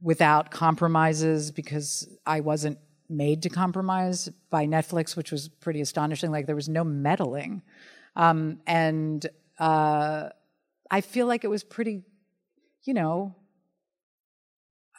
without 0.02 0.50
compromises, 0.50 1.52
because 1.52 2.08
I 2.26 2.40
wasn't 2.40 2.78
made 3.10 3.44
to 3.44 3.50
compromise 3.50 4.30
by 4.50 4.66
Netflix, 4.66 5.18
which 5.18 5.32
was 5.32 5.50
pretty 5.50 5.82
astonishing. 5.82 6.32
Like 6.32 6.46
there 6.46 6.56
was 6.56 6.70
no 6.70 6.84
meddling, 6.84 7.64
um, 8.16 8.60
and 8.66 9.26
uh, 9.60 10.30
I 10.90 11.02
feel 11.02 11.28
like 11.28 11.44
it 11.44 11.50
was 11.50 11.64
pretty, 11.64 12.04
you 12.84 12.94
know, 12.94 13.36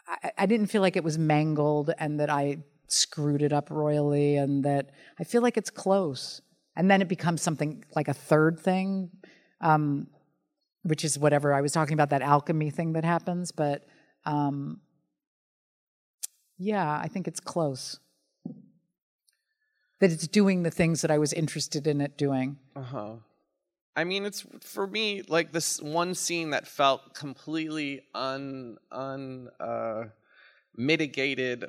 I, 0.07 0.33
I 0.39 0.47
didn't 0.47 0.67
feel 0.67 0.83
like 0.83 0.97
it 0.97 1.05
was 1.05 1.19
mangled 1.19 1.95
and 1.99 2.21
that 2.21 2.29
I 2.29 2.59
screwed 2.89 3.43
it 3.43 3.53
up 3.53 3.71
royally, 3.71 4.37
and 4.37 4.65
that 4.65 4.91
I 5.19 5.25
feel 5.25 5.43
like 5.43 5.57
it's 5.57 5.71
close. 5.71 6.43
And 6.77 6.91
then 6.91 7.03
it 7.03 7.09
becomes 7.09 7.43
something 7.43 7.85
like 7.95 8.09
a 8.09 8.15
third 8.15 8.59
thing, 8.61 9.11
um, 9.61 10.07
which 10.83 11.05
is 11.05 11.19
whatever 11.19 11.53
I 11.53 11.61
was 11.61 11.73
talking 11.73 11.95
about 11.95 12.11
that 12.11 12.23
alchemy 12.23 12.71
thing 12.71 12.93
that 12.95 13.05
happens, 13.05 13.53
but. 13.53 13.85
Um, 14.27 14.81
yeah, 16.61 17.01
I 17.03 17.09
think 17.09 17.27
it's 17.27 17.41
close. 17.41 17.99
That 20.01 20.13
it's 20.13 20.29
doing 20.29 20.63
the 20.63 20.71
things 20.71 21.01
that 21.01 21.11
I 21.11 21.17
was 21.17 21.33
interested 21.33 21.87
in 21.87 22.03
it 22.03 22.19
doing. 22.19 22.59
Uh 22.77 22.83
huh. 22.83 23.13
I 23.97 24.05
mean, 24.05 24.25
it's 24.27 24.47
for 24.61 24.87
me 24.87 25.23
like 25.27 25.53
this 25.53 25.81
one 25.81 26.15
scene 26.15 26.51
that 26.51 26.67
felt 26.67 27.15
completely 27.15 28.03
un 28.15 28.77
un 28.93 29.49
uh, 29.59 30.05
mitigated 30.77 31.65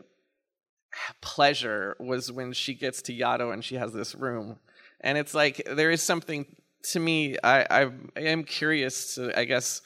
pleasure 1.22 1.96
was 2.00 2.30
when 2.32 2.52
she 2.52 2.74
gets 2.74 3.02
to 3.04 3.14
Yaddo 3.14 3.54
and 3.54 3.64
she 3.64 3.76
has 3.76 3.94
this 3.94 4.14
room, 4.14 4.60
and 5.00 5.18
it's 5.18 5.34
like 5.34 5.62
there 5.66 5.90
is 5.90 6.04
something 6.04 6.46
to 6.84 7.00
me. 7.00 7.38
I 7.44 7.66
I 7.70 7.92
am 8.20 8.44
curious 8.44 9.16
to 9.16 9.38
I 9.38 9.46
guess 9.46 9.82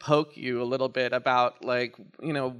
poke 0.00 0.36
you 0.36 0.62
a 0.62 0.64
little 0.64 0.88
bit 0.88 1.12
about 1.12 1.64
like 1.64 1.94
you 2.22 2.32
know 2.32 2.56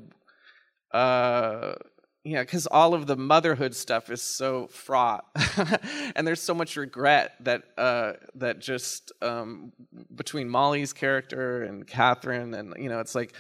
uh 0.92 1.74
yeah 2.22 2.42
because 2.42 2.66
all 2.66 2.92
of 2.94 3.06
the 3.06 3.16
motherhood 3.16 3.74
stuff 3.74 4.10
is 4.10 4.20
so 4.20 4.66
fraught 4.66 5.24
and 6.14 6.26
there's 6.26 6.42
so 6.42 6.52
much 6.52 6.76
regret 6.76 7.32
that 7.40 7.62
uh 7.78 8.12
that 8.34 8.58
just 8.60 9.10
um 9.22 9.72
between 10.14 10.48
molly's 10.48 10.92
character 10.92 11.62
and 11.62 11.86
Kathryn 11.86 12.58
and 12.58 12.74
you 12.76 12.90
know 12.90 13.00
it's 13.00 13.14
like 13.14 13.32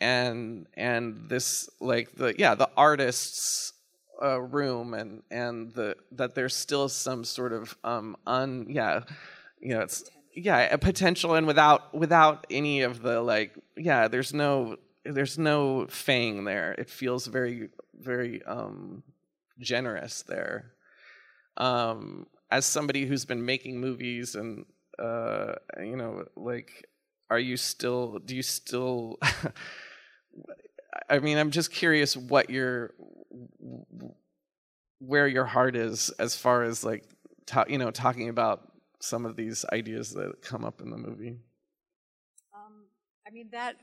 and 0.00 0.66
and 0.74 1.28
this 1.28 1.68
like 1.80 2.12
the 2.16 2.34
yeah 2.36 2.56
the 2.56 2.68
artist's 2.76 3.72
uh, 4.22 4.40
room 4.40 4.94
and 4.94 5.22
and 5.30 5.72
the 5.74 5.96
that 6.12 6.34
there's 6.34 6.54
still 6.54 6.88
some 6.88 7.24
sort 7.24 7.52
of 7.52 7.76
um 7.84 8.16
un 8.26 8.66
yeah 8.68 9.00
you 9.64 9.74
know 9.74 9.80
it's 9.80 10.04
yeah 10.36 10.72
a 10.72 10.78
potential 10.78 11.34
and 11.34 11.46
without 11.46 11.92
without 11.94 12.46
any 12.50 12.82
of 12.82 13.02
the 13.02 13.20
like 13.20 13.52
yeah 13.76 14.06
there's 14.06 14.32
no 14.32 14.76
there's 15.04 15.38
no 15.38 15.86
fang 15.86 16.44
there. 16.44 16.74
It 16.78 16.88
feels 16.88 17.26
very, 17.26 17.68
very 17.98 18.42
um, 18.44 19.02
generous 19.58 20.22
there. 20.22 20.72
Um, 21.56 22.26
as 22.50 22.66
somebody 22.66 23.06
who's 23.06 23.24
been 23.24 23.44
making 23.44 23.80
movies 23.80 24.34
and 24.34 24.66
uh, 24.98 25.54
you 25.80 25.96
know, 25.96 26.24
like, 26.36 26.88
are 27.30 27.38
you 27.38 27.56
still? 27.56 28.18
Do 28.24 28.34
you 28.36 28.42
still? 28.42 29.18
I 31.10 31.18
mean, 31.18 31.38
I'm 31.38 31.50
just 31.50 31.72
curious 31.72 32.16
what 32.16 32.50
your 32.50 32.94
where 35.00 35.26
your 35.26 35.44
heart 35.44 35.74
is 35.76 36.10
as 36.18 36.36
far 36.36 36.62
as 36.62 36.84
like, 36.84 37.04
ta- 37.46 37.64
you 37.68 37.78
know, 37.78 37.90
talking 37.90 38.28
about 38.28 38.70
some 39.04 39.26
of 39.26 39.36
these 39.36 39.64
ideas 39.72 40.10
that 40.12 40.42
come 40.42 40.64
up 40.64 40.80
in 40.80 40.90
the 40.90 40.96
movie. 40.96 41.36
I 43.26 43.30
mean 43.30 43.48
that. 43.52 43.76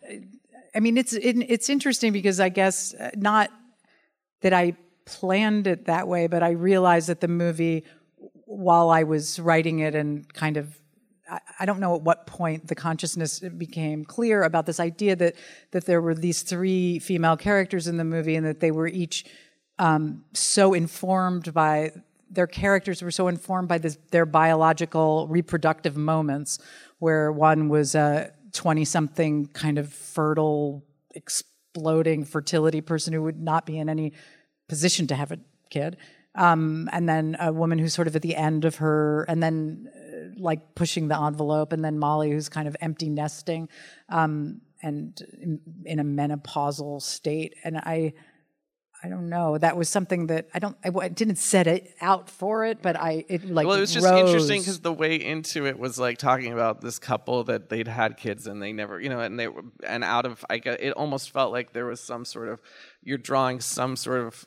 I 0.76 0.80
mean 0.80 0.98
it's 0.98 1.14
it, 1.14 1.38
it's 1.50 1.70
interesting 1.70 2.14
because 2.14 2.40
I 2.40 2.50
guess 2.50 2.94
uh, 2.94 3.10
not 3.16 3.50
that 4.42 4.54
I 4.54 4.76
planned 5.06 5.68
it 5.68 5.86
that 5.86 6.08
way, 6.08 6.28
but 6.28 6.44
I 6.44 6.52
realized 6.52 7.10
that 7.10 7.22
the 7.22 7.28
movie, 7.28 7.84
while 8.46 8.90
I 8.90 9.04
was 9.04 9.40
writing 9.40 9.80
it 9.80 9.96
and 9.96 10.32
kind 10.34 10.58
of. 10.58 10.78
I 11.60 11.66
don't 11.66 11.80
know 11.80 11.96
at 11.96 12.02
what 12.02 12.28
point 12.28 12.68
the 12.68 12.76
consciousness 12.76 13.40
became 13.40 14.04
clear 14.04 14.44
about 14.44 14.66
this 14.66 14.82
idea 14.82 15.16
that 15.16 15.36
that 15.72 15.86
there 15.86 16.02
were 16.02 16.14
these 16.14 16.42
three 16.42 17.00
female 17.00 17.38
characters 17.38 17.88
in 17.88 17.96
the 17.96 18.04
movie 18.04 18.36
and 18.36 18.46
that 18.46 18.60
they 18.60 18.72
were 18.72 18.88
each 18.88 19.24
um, 19.80 20.26
so 20.34 20.74
informed 20.74 21.54
by 21.54 21.92
their 22.32 22.48
characters 22.48 23.02
were 23.02 23.12
so 23.12 23.28
informed 23.28 23.68
by 23.68 23.78
this, 23.78 23.98
their 24.12 24.26
biological 24.26 25.28
reproductive 25.28 25.98
moments, 25.98 26.60
where 27.00 27.32
one 27.32 27.70
was 27.70 27.94
a 27.94 28.32
20 28.54 28.86
something 28.86 29.48
kind 29.48 29.78
of 29.78 29.92
fertile, 29.92 30.84
exploding 31.14 32.24
fertility 32.24 32.82
person 32.82 33.14
who 33.14 33.22
would 33.24 33.40
not 33.40 33.66
be 33.66 33.78
in 33.78 33.90
any 33.90 34.14
position 34.68 35.08
to 35.08 35.16
have 35.16 35.32
a 35.32 35.40
kid. 35.70 35.98
Um, 36.36 36.90
and 36.94 37.10
then 37.10 37.36
a 37.40 37.52
woman 37.52 37.78
who's 37.78 37.94
sort 37.94 38.08
of 38.08 38.16
at 38.16 38.22
the 38.22 38.36
end 38.38 38.64
of 38.64 38.78
her, 38.78 39.24
and 39.28 39.44
then 39.44 39.90
uh, 39.94 40.40
like 40.42 40.76
pushing 40.76 41.10
the 41.10 41.20
envelope, 41.20 41.74
and 41.74 41.84
then 41.84 42.00
Molly 42.00 42.32
who's 42.32 42.48
kind 42.48 42.70
of 42.70 42.78
empty 42.80 43.10
nesting 43.10 43.68
um, 44.08 44.62
and 44.82 45.22
in, 45.42 45.60
in, 45.86 46.00
a 46.00 46.04
menopausal 46.06 47.02
state. 47.02 47.56
And 47.66 47.78
I, 47.78 48.14
I 49.04 49.10
don't 49.10 49.30
know. 49.30 49.58
That 49.58 49.78
was 49.78 49.90
something 49.90 50.28
that 50.28 50.48
I 50.54 50.60
don't. 50.60 50.78
I, 50.86 50.92
I, 50.96 51.10
didn't 51.10 51.38
set 51.38 51.66
it 51.66 51.96
out 52.02 52.30
for 52.30 52.66
it, 52.66 52.82
but 52.82 52.96
I 52.96 53.26
it 53.28 53.50
like. 53.50 53.66
Well, 53.66 53.78
it 53.78 53.82
was 53.82 53.94
just 53.94 54.06
rose. 54.06 54.20
interesting 54.20 54.62
because 54.62 54.80
the 54.82 54.94
way 54.94 55.16
into 55.16 55.66
it 55.66 55.80
was 55.80 55.98
like 55.98 56.20
talking 56.20 56.54
about 56.54 56.82
this 56.82 57.00
couple 57.00 57.44
that 57.46 57.70
they'd 57.70 57.88
had 57.88 58.18
kids 58.18 58.46
and 58.46 58.62
they 58.62 58.74
never, 58.74 59.02
you 59.02 59.10
know, 59.10 59.20
and 59.20 59.40
they 59.40 59.48
were 59.48 59.64
and 59.88 60.04
out 60.04 60.26
of 60.26 60.46
I 60.50 60.60
guess 60.60 60.78
it 60.80 60.92
almost 60.92 61.32
felt 61.32 61.52
like 61.52 61.74
there 61.74 61.86
was 61.86 62.00
some 62.00 62.26
sort 62.26 62.50
of 62.50 62.62
you're 63.02 63.18
drawing 63.18 63.60
some 63.60 63.96
sort 63.96 64.22
of 64.22 64.46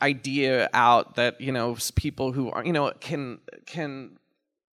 idea 0.00 0.70
out 0.72 1.16
that 1.16 1.40
you 1.40 1.52
know 1.52 1.76
people 1.94 2.32
who 2.32 2.50
are 2.50 2.64
you 2.64 2.72
know 2.72 2.92
can 3.00 3.38
can 3.66 4.18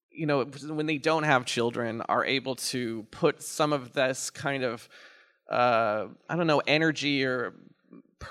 you 0.09 0.25
know 0.25 0.45
when 0.67 0.85
they 0.85 0.97
don't 0.97 1.23
have 1.23 1.45
children 1.45 2.01
are 2.07 2.25
able 2.25 2.55
to 2.55 3.03
put 3.11 3.41
some 3.41 3.73
of 3.73 3.93
this 3.93 4.29
kind 4.29 4.63
of 4.63 4.87
uh, 5.49 6.07
I 6.29 6.35
don't 6.35 6.47
know 6.47 6.61
energy 6.65 7.25
or 7.25 7.53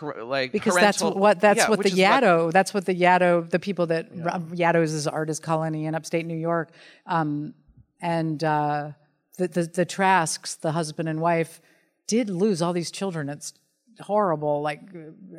like 0.00 0.52
because 0.52 0.74
parental, 0.74 1.11
that's 1.11 1.18
what 1.18 1.40
that's 1.40 1.59
yeah, 1.59 1.68
what 1.68 1.83
the 1.83 1.90
Yaddo 1.90 2.44
what, 2.46 2.55
that's 2.55 2.74
what 2.74 2.87
the 2.87 2.94
Yaddo 2.94 3.48
the 3.50 3.59
people 3.59 3.87
that 3.87 4.09
yeah. 4.14 4.72
Yaddo's 4.72 4.92
is 4.92 5.07
artist 5.07 5.42
colony 5.42 5.87
in 5.87 5.94
upstate 5.94 6.26
New 6.26 6.37
York 6.37 6.70
um, 7.07 7.55
and 8.00 8.42
uh, 8.42 8.90
the, 9.38 9.48
the 9.48 9.62
the 9.64 9.85
Trasks 9.85 10.55
the 10.57 10.72
husband 10.72 11.09
and 11.09 11.20
wife 11.20 11.61
did 12.07 12.31
lose 12.31 12.62
all 12.62 12.72
these 12.72 12.90
children 12.90 13.28
it's 13.28 13.55
horrible 14.00 14.62
like 14.62 14.81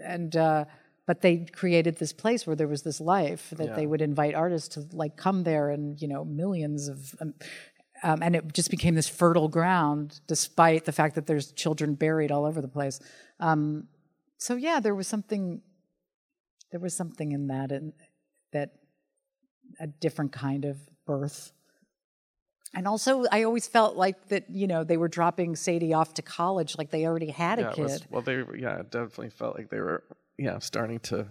and 0.03 0.35
uh, 0.35 0.65
but 1.05 1.21
they 1.21 1.45
created 1.53 1.97
this 1.97 2.13
place 2.13 2.47
where 2.47 2.55
there 2.55 2.67
was 2.67 2.83
this 2.83 3.01
life 3.01 3.49
that 3.57 3.69
yeah. 3.69 3.75
they 3.75 3.85
would 3.85 4.01
invite 4.01 4.35
artists 4.35 4.69
to 4.75 4.85
like 4.93 5.17
come 5.17 5.43
there 5.43 5.69
and 5.69 6.01
you 6.01 6.07
know 6.07 6.23
millions 6.23 6.87
of 6.87 7.15
um, 7.21 7.33
um, 8.03 8.21
and 8.21 8.35
it 8.35 8.53
just 8.53 8.69
became 8.69 8.95
this 8.95 9.07
fertile 9.07 9.47
ground 9.47 10.19
despite 10.27 10.85
the 10.85 10.91
fact 10.91 11.15
that 11.15 11.25
there's 11.25 11.51
children 11.53 11.95
buried 11.95 12.31
all 12.31 12.45
over 12.45 12.61
the 12.61 12.67
place 12.67 12.99
um, 13.39 13.87
so 14.43 14.55
yeah, 14.55 14.81
there 14.81 14.93
was 14.93 15.07
something 15.07 15.61
there 16.71 16.79
was 16.81 16.93
something 16.93 17.31
in 17.31 17.47
that 17.47 17.71
and 17.71 17.93
that 18.51 18.71
a 19.79 19.87
different 19.87 20.33
kind 20.33 20.65
of 20.65 20.77
birth. 21.05 21.53
And 22.75 22.87
also, 22.87 23.25
I 23.31 23.43
always 23.43 23.67
felt 23.67 23.95
like 23.95 24.29
that, 24.29 24.49
you 24.49 24.67
know, 24.67 24.83
they 24.83 24.97
were 24.97 25.07
dropping 25.07 25.55
Sadie 25.55 25.93
off 25.93 26.15
to 26.15 26.23
college, 26.23 26.75
like 26.77 26.89
they 26.89 27.05
already 27.05 27.29
had 27.29 27.59
yeah, 27.59 27.69
a 27.69 27.73
kid. 27.73 27.83
Was, 27.83 28.07
well, 28.09 28.21
they, 28.23 28.43
yeah, 28.57 28.79
it 28.79 28.91
definitely 28.91 29.29
felt 29.29 29.55
like 29.55 29.69
they 29.69 29.79
were, 29.79 30.03
yeah, 30.37 30.57
starting 30.57 30.99
to, 31.01 31.19
it 31.19 31.27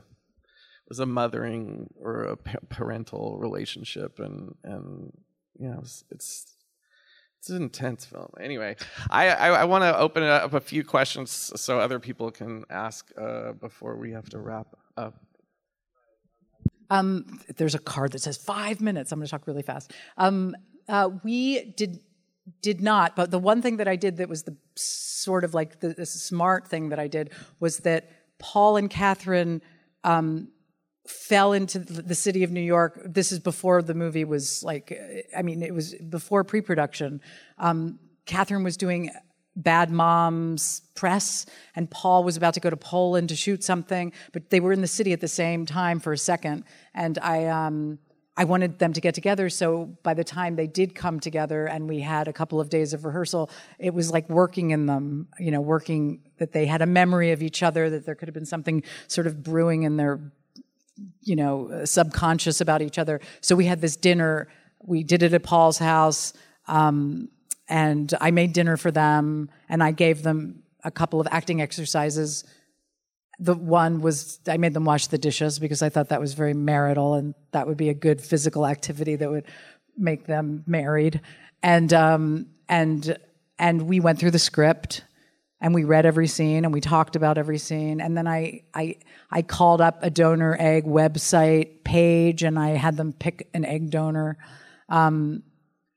was 0.88 1.00
a 1.00 1.06
mothering 1.06 1.92
or 2.00 2.22
a 2.22 2.36
parental 2.36 3.38
relationship, 3.38 4.20
and 4.20 4.54
and 4.62 5.12
yeah, 5.58 5.74
it 5.74 5.80
was, 5.80 6.04
it's 6.12 6.51
it's 7.42 7.50
an 7.50 7.60
intense 7.60 8.04
film. 8.04 8.30
Anyway, 8.40 8.76
I 9.10 9.30
I, 9.30 9.48
I 9.48 9.64
want 9.64 9.82
to 9.82 9.98
open 9.98 10.22
up 10.22 10.54
a 10.54 10.60
few 10.60 10.84
questions 10.84 11.50
so 11.56 11.80
other 11.80 11.98
people 11.98 12.30
can 12.30 12.64
ask 12.70 13.10
uh, 13.18 13.50
before 13.54 13.96
we 13.96 14.12
have 14.12 14.28
to 14.30 14.38
wrap 14.38 14.68
up. 14.96 15.16
Um, 16.88 17.40
there's 17.56 17.74
a 17.74 17.80
card 17.80 18.12
that 18.12 18.20
says 18.20 18.36
five 18.36 18.80
minutes. 18.80 19.10
I'm 19.10 19.18
going 19.18 19.26
to 19.26 19.30
talk 19.30 19.48
really 19.48 19.62
fast. 19.62 19.92
Um, 20.18 20.54
uh, 20.88 21.10
we 21.24 21.72
did 21.72 21.98
did 22.60 22.80
not, 22.80 23.16
but 23.16 23.32
the 23.32 23.40
one 23.40 23.60
thing 23.60 23.78
that 23.78 23.88
I 23.88 23.96
did 23.96 24.18
that 24.18 24.28
was 24.28 24.44
the 24.44 24.56
sort 24.76 25.42
of 25.42 25.52
like 25.52 25.80
the, 25.80 25.88
the 25.88 26.06
smart 26.06 26.68
thing 26.68 26.90
that 26.90 27.00
I 27.00 27.08
did 27.08 27.30
was 27.58 27.78
that 27.78 28.08
Paul 28.38 28.76
and 28.76 28.88
Kathryn 28.88 29.62
um, 30.04 30.51
fell 31.06 31.52
into 31.52 31.78
the 31.78 32.14
city 32.14 32.44
of 32.44 32.50
New 32.50 32.60
York. 32.60 33.00
This 33.04 33.32
is 33.32 33.38
before 33.38 33.82
the 33.82 33.94
movie 33.94 34.24
was 34.24 34.62
like, 34.62 34.96
I 35.36 35.42
mean, 35.42 35.62
it 35.62 35.74
was 35.74 35.94
before 35.94 36.44
pre 36.44 36.60
production. 36.60 37.20
Um, 37.58 37.98
Kathryn 38.26 38.62
was 38.62 38.76
doing 38.76 39.10
Bad 39.56 39.90
Moms 39.90 40.82
press, 40.94 41.44
and 41.74 41.90
Paul 41.90 42.24
was 42.24 42.36
about 42.36 42.54
to 42.54 42.60
go 42.60 42.70
to 42.70 42.76
Poland 42.76 43.28
to 43.30 43.36
shoot 43.36 43.62
something, 43.62 44.12
but 44.32 44.50
they 44.50 44.60
were 44.60 44.72
in 44.72 44.80
the 44.80 44.86
city 44.86 45.12
at 45.12 45.20
the 45.20 45.28
same 45.28 45.66
time 45.66 46.00
for 46.00 46.12
a 46.12 46.18
second. 46.18 46.64
And 46.94 47.18
I, 47.18 47.46
um, 47.46 47.98
I 48.34 48.44
wanted 48.44 48.78
them 48.78 48.94
to 48.94 49.00
get 49.00 49.14
together. 49.14 49.50
So 49.50 49.96
by 50.02 50.14
the 50.14 50.24
time 50.24 50.56
they 50.56 50.66
did 50.66 50.94
come 50.94 51.20
together 51.20 51.66
and 51.66 51.86
we 51.86 52.00
had 52.00 52.28
a 52.28 52.32
couple 52.32 52.60
of 52.60 52.70
days 52.70 52.94
of 52.94 53.04
rehearsal, 53.04 53.50
it 53.78 53.92
was 53.92 54.10
like 54.10 54.28
working 54.30 54.70
in 54.70 54.86
them, 54.86 55.28
you 55.38 55.50
know, 55.50 55.60
working 55.60 56.22
that 56.38 56.52
they 56.52 56.64
had 56.64 56.80
a 56.80 56.86
memory 56.86 57.32
of 57.32 57.42
each 57.42 57.62
other, 57.62 57.90
that 57.90 58.06
there 58.06 58.14
could 58.14 58.28
have 58.28 58.34
been 58.34 58.46
something 58.46 58.82
sort 59.06 59.26
of 59.26 59.42
brewing 59.42 59.82
in 59.82 59.98
their, 59.98 60.32
you 61.20 61.36
know, 61.36 61.84
subconscious 61.84 62.60
about 62.60 62.82
each 62.82 62.98
other. 62.98 63.20
So 63.40 63.56
we 63.56 63.66
had 63.66 63.80
this 63.80 63.96
dinner. 63.96 64.48
We 64.82 65.02
did 65.04 65.22
it 65.22 65.32
at 65.32 65.42
Paul's 65.42 65.78
house. 65.78 66.32
Um, 66.66 67.28
and 67.68 68.12
I 68.20 68.30
made 68.30 68.52
dinner 68.52 68.76
for 68.76 68.90
them 68.90 69.50
and 69.68 69.82
I 69.82 69.92
gave 69.92 70.22
them 70.22 70.62
a 70.84 70.90
couple 70.90 71.20
of 71.20 71.28
acting 71.30 71.62
exercises 71.62 72.44
the 73.42 73.54
one 73.54 74.00
was 74.00 74.38
I 74.46 74.56
made 74.56 74.72
them 74.72 74.84
wash 74.84 75.08
the 75.08 75.18
dishes 75.18 75.58
because 75.58 75.82
I 75.82 75.88
thought 75.88 76.10
that 76.10 76.20
was 76.20 76.34
very 76.34 76.54
marital 76.54 77.14
and 77.14 77.34
that 77.50 77.66
would 77.66 77.76
be 77.76 77.88
a 77.88 77.94
good 77.94 78.20
physical 78.20 78.66
activity 78.66 79.16
that 79.16 79.28
would 79.28 79.46
make 79.96 80.26
them 80.26 80.62
married. 80.66 81.20
And 81.60 81.92
um, 81.92 82.46
and 82.68 83.18
and 83.58 83.82
we 83.82 83.98
went 83.98 84.20
through 84.20 84.30
the 84.30 84.38
script 84.38 85.02
and 85.62 85.74
we 85.74 85.84
read 85.84 86.04
every 86.04 86.26
scene 86.26 86.66
and 86.66 86.74
we 86.74 86.82
talked 86.82 87.16
about 87.16 87.38
every 87.38 87.56
scene. 87.56 88.02
And 88.02 88.14
then 88.14 88.28
I 88.28 88.64
I 88.74 88.96
I 89.30 89.40
called 89.40 89.80
up 89.80 90.00
a 90.02 90.10
donor 90.10 90.54
egg 90.60 90.84
website 90.84 91.84
page 91.84 92.42
and 92.42 92.58
I 92.58 92.70
had 92.70 92.98
them 92.98 93.14
pick 93.14 93.48
an 93.54 93.64
egg 93.64 93.90
donor. 93.90 94.36
Um, 94.90 95.42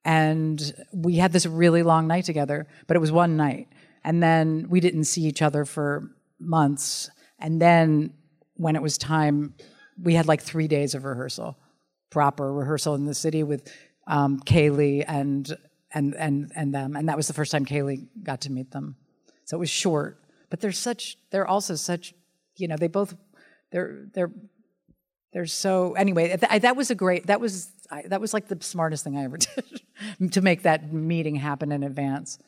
and 0.05 0.73
we 0.93 1.15
had 1.15 1.33
this 1.33 1.45
really 1.45 1.83
long 1.83 2.07
night 2.07 2.23
together, 2.23 2.67
but 2.87 2.95
it 2.95 3.01
was 3.01 3.11
one 3.11 3.35
night. 3.35 3.67
And 4.05 4.23
then 4.23 4.67
we 4.69 4.79
didn't 4.79 5.05
see 5.05 5.23
each 5.23 5.41
other 5.41 5.65
for 5.65 6.11
months 6.39 7.09
and 7.39 7.61
then 7.61 8.13
when 8.55 8.75
it 8.75 8.81
was 8.81 8.97
time, 8.97 9.53
we 10.01 10.13
had 10.15 10.27
like 10.27 10.41
three 10.41 10.67
days 10.67 10.95
of 10.95 11.03
rehearsal, 11.03 11.57
proper 12.09 12.51
rehearsal 12.51 12.95
in 12.95 13.05
the 13.05 13.13
city 13.13 13.43
with 13.43 13.71
um, 14.07 14.39
Kayli 14.39 15.03
and 15.07 15.55
and 15.93 16.15
and 16.15 16.51
and 16.55 16.73
them, 16.73 16.95
and 16.95 17.07
that 17.09 17.17
was 17.17 17.27
the 17.27 17.33
first 17.33 17.51
time 17.51 17.65
Kayli 17.65 18.07
got 18.23 18.41
to 18.41 18.51
meet 18.51 18.71
them. 18.71 18.95
So 19.45 19.57
it 19.57 19.59
was 19.59 19.69
short, 19.69 20.21
but 20.49 20.59
they're 20.59 20.71
such. 20.71 21.17
They're 21.31 21.47
also 21.47 21.75
such. 21.75 22.13
You 22.57 22.67
know, 22.67 22.77
they 22.77 22.87
both. 22.87 23.15
They're 23.71 24.07
they're 24.13 24.31
they're 25.33 25.45
so. 25.45 25.93
Anyway, 25.93 26.35
th- 26.37 26.61
that 26.61 26.75
was 26.75 26.91
a 26.91 26.95
great. 26.95 27.27
That 27.27 27.39
was 27.39 27.69
I, 27.89 28.03
that 28.07 28.21
was 28.21 28.33
like 28.33 28.47
the 28.47 28.57
smartest 28.61 29.03
thing 29.03 29.17
I 29.17 29.23
ever 29.23 29.37
did 30.19 30.31
to 30.33 30.41
make 30.41 30.63
that 30.63 30.91
meeting 30.91 31.35
happen 31.35 31.71
in 31.71 31.83
advance. 31.83 32.39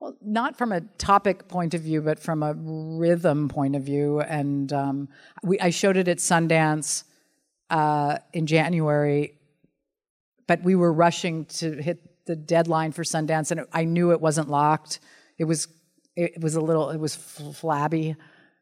Well, 0.00 0.16
not 0.20 0.58
from 0.58 0.72
a 0.72 0.80
topic 0.98 1.46
point 1.46 1.74
of 1.74 1.82
view, 1.82 2.02
but 2.02 2.18
from 2.18 2.42
a 2.42 2.54
rhythm 2.54 3.48
point 3.48 3.76
of 3.76 3.84
view. 3.84 4.20
And 4.20 4.72
um, 4.72 5.08
we, 5.44 5.60
I 5.60 5.70
showed 5.70 5.96
it 5.96 6.08
at 6.08 6.18
Sundance 6.18 7.04
uh, 7.70 8.18
in 8.32 8.46
January, 8.46 9.38
but 10.48 10.62
we 10.64 10.74
were 10.74 10.92
rushing 10.92 11.44
to 11.46 11.80
hit 11.80 12.26
the 12.26 12.34
deadline 12.34 12.92
for 12.92 13.04
Sundance, 13.04 13.50
and 13.52 13.66
I 13.72 13.84
knew 13.84 14.10
it 14.10 14.20
wasn't 14.20 14.48
locked. 14.48 14.98
It 15.42 15.46
was 15.46 15.66
it 16.14 16.40
was 16.40 16.54
a 16.54 16.60
little 16.60 16.90
it 16.90 17.00
was 17.00 17.16
flabby, 17.16 18.14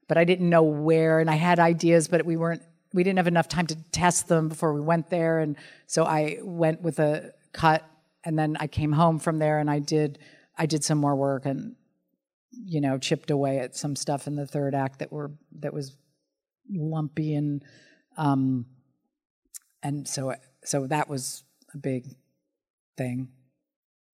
but 0.09 0.17
I 0.17 0.25
didn't 0.25 0.49
know 0.49 0.63
where, 0.63 1.21
and 1.21 1.29
I 1.29 1.35
had 1.35 1.59
ideas, 1.59 2.09
but 2.09 2.25
we 2.25 2.39
weren't 2.39 2.63
we 2.95 3.05
didn't 3.05 3.19
have 3.19 3.27
enough 3.27 3.49
time 3.49 3.67
to 3.67 3.77
test 3.93 4.29
them 4.29 4.49
before 4.49 4.73
we 4.73 4.81
went 4.81 5.11
there, 5.11 5.41
and 5.41 5.57
so 5.87 6.05
I 6.05 6.39
went 6.43 6.81
with 6.81 6.99
a 6.99 7.33
cut, 7.53 7.85
and 8.25 8.39
then 8.39 8.57
I 8.59 8.67
came 8.67 8.93
home 8.93 9.19
from 9.19 9.39
there, 9.39 9.59
and 9.59 9.71
I 9.71 9.79
did 9.79 10.21
I 10.57 10.65
did 10.65 10.83
some 10.83 10.97
more 10.97 11.15
work 11.15 11.45
and 11.45 11.77
you 12.51 12.81
know 12.81 12.97
chipped 12.97 13.31
away 13.31 13.59
at 13.59 13.77
some 13.77 13.95
stuff 13.95 14.27
in 14.27 14.37
the 14.37 14.47
third 14.47 14.75
act 14.75 15.01
that 15.01 15.13
were 15.13 15.33
that 15.61 15.75
was 15.75 15.95
lumpy 16.73 17.35
and 17.35 17.63
um 18.17 18.65
and 19.83 20.09
so 20.09 20.35
so 20.65 20.87
that 20.87 21.11
was 21.11 21.45
a 21.75 21.77
big 21.77 22.07
thing. 22.97 23.29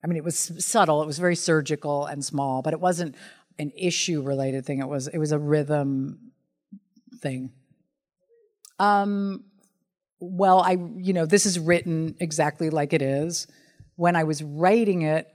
I 0.02 0.06
mean, 0.06 0.16
it 0.16 0.24
was 0.24 0.64
subtle. 0.64 1.02
It 1.02 1.06
was 1.06 1.18
very 1.18 1.36
surgical 1.36 2.06
and 2.06 2.24
small, 2.24 2.62
but 2.62 2.72
it 2.72 2.80
wasn't 2.80 3.16
an 3.58 3.72
issue 3.76 4.22
related 4.22 4.64
thing. 4.64 4.80
It 4.80 4.88
was 4.88 5.08
it 5.08 5.18
was 5.18 5.32
a 5.32 5.38
rhythm 5.38 6.32
thing. 7.20 7.52
Um, 8.78 9.44
well, 10.20 10.60
I 10.60 10.72
you 10.96 11.12
know 11.12 11.26
this 11.26 11.46
is 11.46 11.58
written 11.58 12.16
exactly 12.20 12.70
like 12.70 12.92
it 12.92 13.02
is. 13.02 13.46
When 13.96 14.14
I 14.14 14.24
was 14.24 14.42
writing 14.42 15.02
it, 15.02 15.26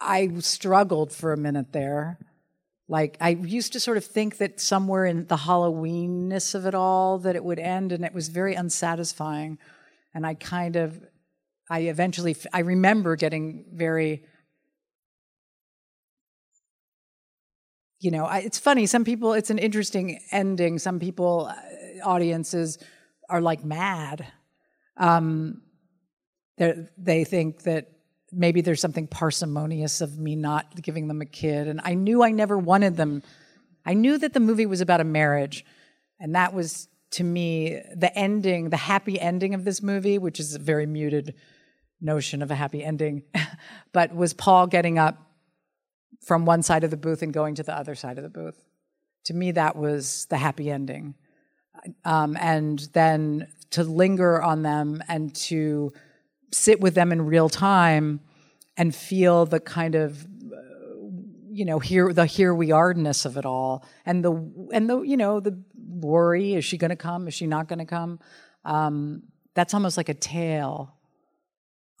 I 0.00 0.30
struggled 0.40 1.12
for 1.12 1.32
a 1.32 1.36
minute 1.36 1.72
there. 1.72 2.18
Like 2.88 3.16
I 3.20 3.30
used 3.30 3.72
to 3.74 3.80
sort 3.80 3.98
of 3.98 4.04
think 4.04 4.38
that 4.38 4.60
somewhere 4.60 5.04
in 5.04 5.26
the 5.26 5.36
Halloweenness 5.36 6.54
of 6.54 6.66
it 6.66 6.74
all 6.74 7.18
that 7.18 7.36
it 7.36 7.44
would 7.44 7.60
end, 7.60 7.92
and 7.92 8.04
it 8.04 8.12
was 8.12 8.28
very 8.28 8.54
unsatisfying. 8.54 9.58
And 10.12 10.26
I 10.26 10.34
kind 10.34 10.74
of, 10.74 11.00
I 11.70 11.82
eventually, 11.82 12.36
I 12.52 12.60
remember 12.60 13.14
getting 13.14 13.64
very, 13.72 14.24
you 18.00 18.10
know, 18.10 18.24
I, 18.24 18.38
it's 18.38 18.58
funny. 18.58 18.86
Some 18.86 19.04
people, 19.04 19.34
it's 19.34 19.50
an 19.50 19.58
interesting 19.58 20.18
ending. 20.32 20.80
Some 20.80 20.98
people, 20.98 21.48
uh, 21.48 22.08
audiences, 22.08 22.78
are 23.28 23.40
like 23.40 23.64
mad. 23.64 24.26
Um, 24.96 25.62
they 26.98 27.22
think 27.24 27.62
that 27.62 27.92
maybe 28.32 28.60
there's 28.60 28.80
something 28.80 29.06
parsimonious 29.06 30.00
of 30.00 30.18
me 30.18 30.34
not 30.34 30.82
giving 30.82 31.06
them 31.06 31.20
a 31.20 31.26
kid. 31.26 31.68
And 31.68 31.80
I 31.84 31.94
knew 31.94 32.24
I 32.24 32.32
never 32.32 32.58
wanted 32.58 32.96
them. 32.96 33.22
I 33.86 33.94
knew 33.94 34.18
that 34.18 34.32
the 34.32 34.40
movie 34.40 34.66
was 34.66 34.80
about 34.80 35.00
a 35.00 35.04
marriage. 35.04 35.64
And 36.18 36.34
that 36.34 36.52
was, 36.52 36.88
to 37.12 37.24
me, 37.24 37.80
the 37.94 38.12
ending, 38.18 38.70
the 38.70 38.76
happy 38.76 39.20
ending 39.20 39.54
of 39.54 39.64
this 39.64 39.82
movie, 39.82 40.18
which 40.18 40.40
is 40.40 40.54
a 40.54 40.58
very 40.58 40.86
muted 40.86 41.34
notion 42.00 42.42
of 42.42 42.50
a 42.50 42.54
happy 42.54 42.82
ending, 42.82 43.22
but 43.92 44.14
was 44.14 44.32
Paul 44.32 44.66
getting 44.66 44.98
up 44.98 45.18
from 46.24 46.44
one 46.44 46.62
side 46.62 46.84
of 46.84 46.90
the 46.90 46.96
booth 46.96 47.22
and 47.22 47.32
going 47.32 47.54
to 47.56 47.62
the 47.62 47.76
other 47.76 47.94
side 47.94 48.18
of 48.18 48.24
the 48.24 48.30
booth. 48.30 48.62
To 49.24 49.34
me, 49.34 49.52
that 49.52 49.76
was 49.76 50.26
the 50.30 50.36
happy 50.36 50.70
ending. 50.70 51.14
Um, 52.04 52.36
and 52.40 52.78
then 52.92 53.48
to 53.70 53.84
linger 53.84 54.42
on 54.42 54.62
them 54.62 55.02
and 55.08 55.34
to 55.34 55.92
sit 56.52 56.80
with 56.80 56.94
them 56.94 57.12
in 57.12 57.22
real 57.22 57.48
time 57.48 58.20
and 58.76 58.94
feel 58.94 59.46
the 59.46 59.60
kind 59.60 59.94
of 59.94 60.26
you 61.52 61.64
know 61.64 61.78
here 61.78 62.12
the 62.12 62.26
here 62.26 62.54
we 62.54 62.70
are-ness 62.70 63.24
of 63.24 63.36
it 63.36 63.44
all 63.44 63.84
and 64.06 64.24
the 64.24 64.32
and 64.72 64.88
the 64.88 65.02
you 65.02 65.16
know 65.16 65.40
the 65.40 65.60
worry 65.74 66.54
is 66.54 66.64
she 66.64 66.78
going 66.78 66.90
to 66.90 66.96
come 66.96 67.28
is 67.28 67.34
she 67.34 67.46
not 67.46 67.68
going 67.68 67.78
to 67.78 67.84
come 67.84 68.18
um, 68.64 69.22
that's 69.54 69.74
almost 69.74 69.96
like 69.96 70.08
a 70.08 70.14
tale 70.14 70.94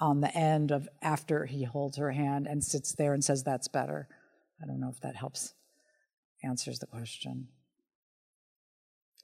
on 0.00 0.20
the 0.20 0.34
end 0.36 0.70
of 0.70 0.88
after 1.02 1.46
he 1.46 1.64
holds 1.64 1.96
her 1.96 2.12
hand 2.12 2.46
and 2.46 2.64
sits 2.64 2.92
there 2.94 3.12
and 3.12 3.24
says 3.24 3.42
that's 3.42 3.68
better 3.68 4.08
i 4.62 4.66
don't 4.66 4.80
know 4.80 4.90
if 4.90 5.00
that 5.00 5.16
helps 5.16 5.54
answers 6.42 6.78
the 6.78 6.86
question 6.86 7.48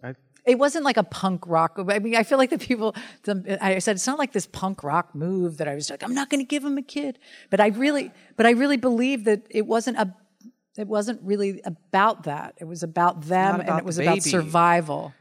I 0.03 0.15
it 0.47 0.61
wasn't 0.61 0.85
like 0.85 0.97
a 0.97 1.03
punk 1.03 1.43
rock. 1.47 1.77
I 1.77 1.99
mean, 1.99 2.15
I 2.15 2.23
feel 2.23 2.39
like 2.39 2.51
the 2.51 2.59
people, 2.59 2.95
I 3.61 3.81
said, 3.81 3.97
it's 3.97 4.07
not 4.07 4.17
like 4.17 4.33
this 4.33 4.47
punk 4.47 4.85
rock 4.85 5.13
move 5.13 5.57
that 5.57 5.67
I 5.67 5.75
was 5.75 5.91
like, 5.91 6.05
I'm 6.05 6.15
not 6.15 6.31
going 6.31 6.41
to 6.41 6.49
give 6.49 6.65
him 6.65 6.79
a 6.79 6.83
kid. 6.83 7.19
But 7.51 7.61
I 7.61 7.69
really, 7.69 8.13
but 8.37 8.47
I 8.47 8.51
really 8.51 8.77
believe 8.77 9.25
that 9.25 9.43
it 9.51 9.67
wasn't 9.67 9.99
a, 9.99 10.15
it 10.79 10.87
wasn't 10.87 11.21
really 11.23 11.61
about 11.65 12.25
that. 12.25 12.55
It 12.59 12.65
was 12.65 12.85
about 12.85 13.23
them 13.23 13.57
about 13.57 13.69
and 13.69 13.79
it 13.81 13.85
was 13.85 13.97
the 13.97 14.05
about 14.05 14.23
survival. 14.23 15.15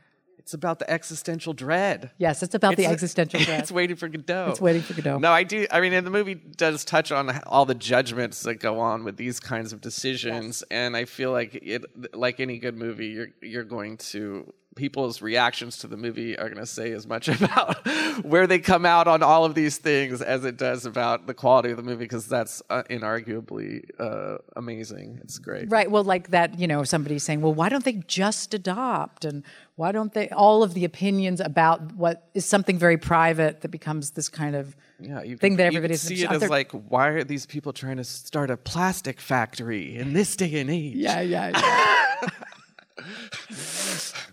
It's 0.45 0.53
about 0.53 0.77
the 0.77 0.87
existential 0.87 1.53
dread. 1.53 2.11
Yes, 2.19 2.43
it's 2.43 2.53
about 2.53 2.75
the 2.75 2.83
It's- 2.83 2.93
existential 2.93 3.39
dread. 3.45 3.61
It's 3.61 3.71
waiting 3.71 3.95
for 3.95 4.07
Godot. 4.07 4.51
It's 4.51 4.61
waiting 4.61 4.83
for 4.83 4.93
Godot. 4.93 5.17
No, 5.17 5.31
I 5.31 5.41
do. 5.41 5.65
I 5.71 5.81
mean, 5.81 5.91
and 5.91 6.05
the 6.05 6.11
movie 6.11 6.35
does 6.35 6.85
touch 6.85 7.11
on 7.11 7.35
all 7.47 7.65
the 7.65 7.73
judgments 7.73 8.43
that 8.43 8.59
go 8.59 8.79
on 8.79 9.03
with 9.03 9.17
these 9.17 9.39
kinds 9.39 9.73
of 9.73 9.81
decisions, 9.81 10.63
and 10.69 10.95
I 10.95 11.05
feel 11.05 11.31
like 11.31 11.55
it, 11.55 12.15
like 12.15 12.39
any 12.39 12.59
good 12.59 12.77
movie, 12.77 13.07
you're 13.07 13.29
you're 13.41 13.63
going 13.63 13.97
to 14.13 14.53
people's 14.75 15.21
reactions 15.21 15.77
to 15.77 15.87
the 15.87 15.95
movie 15.97 16.37
are 16.37 16.49
going 16.49 16.59
to 16.61 16.65
say 16.65 16.91
as 16.91 17.07
much 17.07 17.27
about 17.41 17.77
where 18.23 18.45
they 18.45 18.59
come 18.59 18.85
out 18.85 19.07
on 19.07 19.23
all 19.23 19.45
of 19.45 19.55
these 19.55 19.77
things 19.77 20.21
as 20.21 20.43
it 20.45 20.57
does 20.57 20.85
about 20.85 21.27
the 21.27 21.33
quality 21.33 21.71
of 21.71 21.77
the 21.77 21.83
movie, 21.83 22.03
because 22.05 22.27
that's 22.27 22.61
uh, 22.69 22.83
inarguably 22.89 23.89
uh, 23.99 24.37
amazing. 24.55 25.19
It's 25.23 25.39
great. 25.39 25.69
Right. 25.71 25.89
Well, 25.89 26.03
like 26.03 26.29
that, 26.31 26.59
you 26.59 26.67
know, 26.67 26.83
somebody 26.83 27.19
saying, 27.19 27.41
well, 27.41 27.53
why 27.53 27.69
don't 27.69 27.85
they 27.85 27.93
just 28.07 28.53
adopt? 28.53 29.23
And 29.25 29.43
why 29.75 29.91
don't 29.91 30.13
they, 30.13 30.29
all 30.29 30.61
of 30.63 30.73
the 30.73 30.85
opinions 30.85 31.39
about 31.39 31.93
what 31.95 32.27
is 32.33 32.45
something 32.45 32.77
very 32.77 32.97
private 32.97 33.61
that 33.61 33.69
becomes 33.69 34.11
this 34.11 34.29
kind 34.29 34.55
of 34.55 34.75
Yeah, 34.99 35.23
you 35.23 35.37
thing 35.37 35.51
can, 35.53 35.57
that 35.57 35.67
everybody's 35.67 36.01
see 36.01 36.23
it 36.23 36.31
as 36.31 36.41
there- 36.41 36.49
like, 36.49 36.71
why 36.71 37.07
are 37.07 37.23
these 37.23 37.45
people 37.45 37.71
trying 37.73 37.97
to 37.97 38.03
start 38.03 38.49
a 38.49 38.57
plastic 38.57 39.19
factory 39.21 39.95
in 39.97 40.13
this 40.13 40.35
day 40.35 40.59
and 40.59 40.69
age? 40.69 40.95
Yeah, 40.95 41.21
yeah, 41.21 41.49
yeah. 41.49 42.29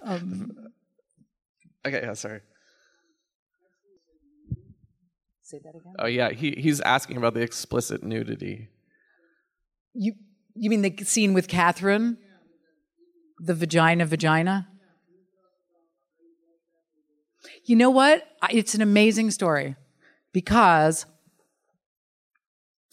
Um, 0.03 0.51
okay, 1.87 2.01
yeah, 2.03 2.15
sorry. 2.15 2.41
Say 5.43 5.61
that 5.65 5.75
again. 5.75 5.95
Oh 5.99 6.07
yeah, 6.07 6.31
he 6.31 6.53
he's 6.53 6.81
asking 6.81 7.17
about 7.17 7.35
the 7.35 7.41
explicit 7.41 8.03
nudity. 8.03 8.69
You, 9.95 10.15
you 10.55 10.71
mean 10.71 10.83
the 10.83 11.05
scene 11.05 11.35
with 11.35 11.49
Kathryn? 11.49 12.17
The 13.39 13.55
vagina, 13.55 14.07
vagina? 14.07 14.69
You 17.65 17.77
know 17.77 17.91
what? 17.91 18.27
It's 18.51 18.75
an 18.75 18.81
amazing 18.81 19.31
story 19.31 19.77
because 20.33 21.07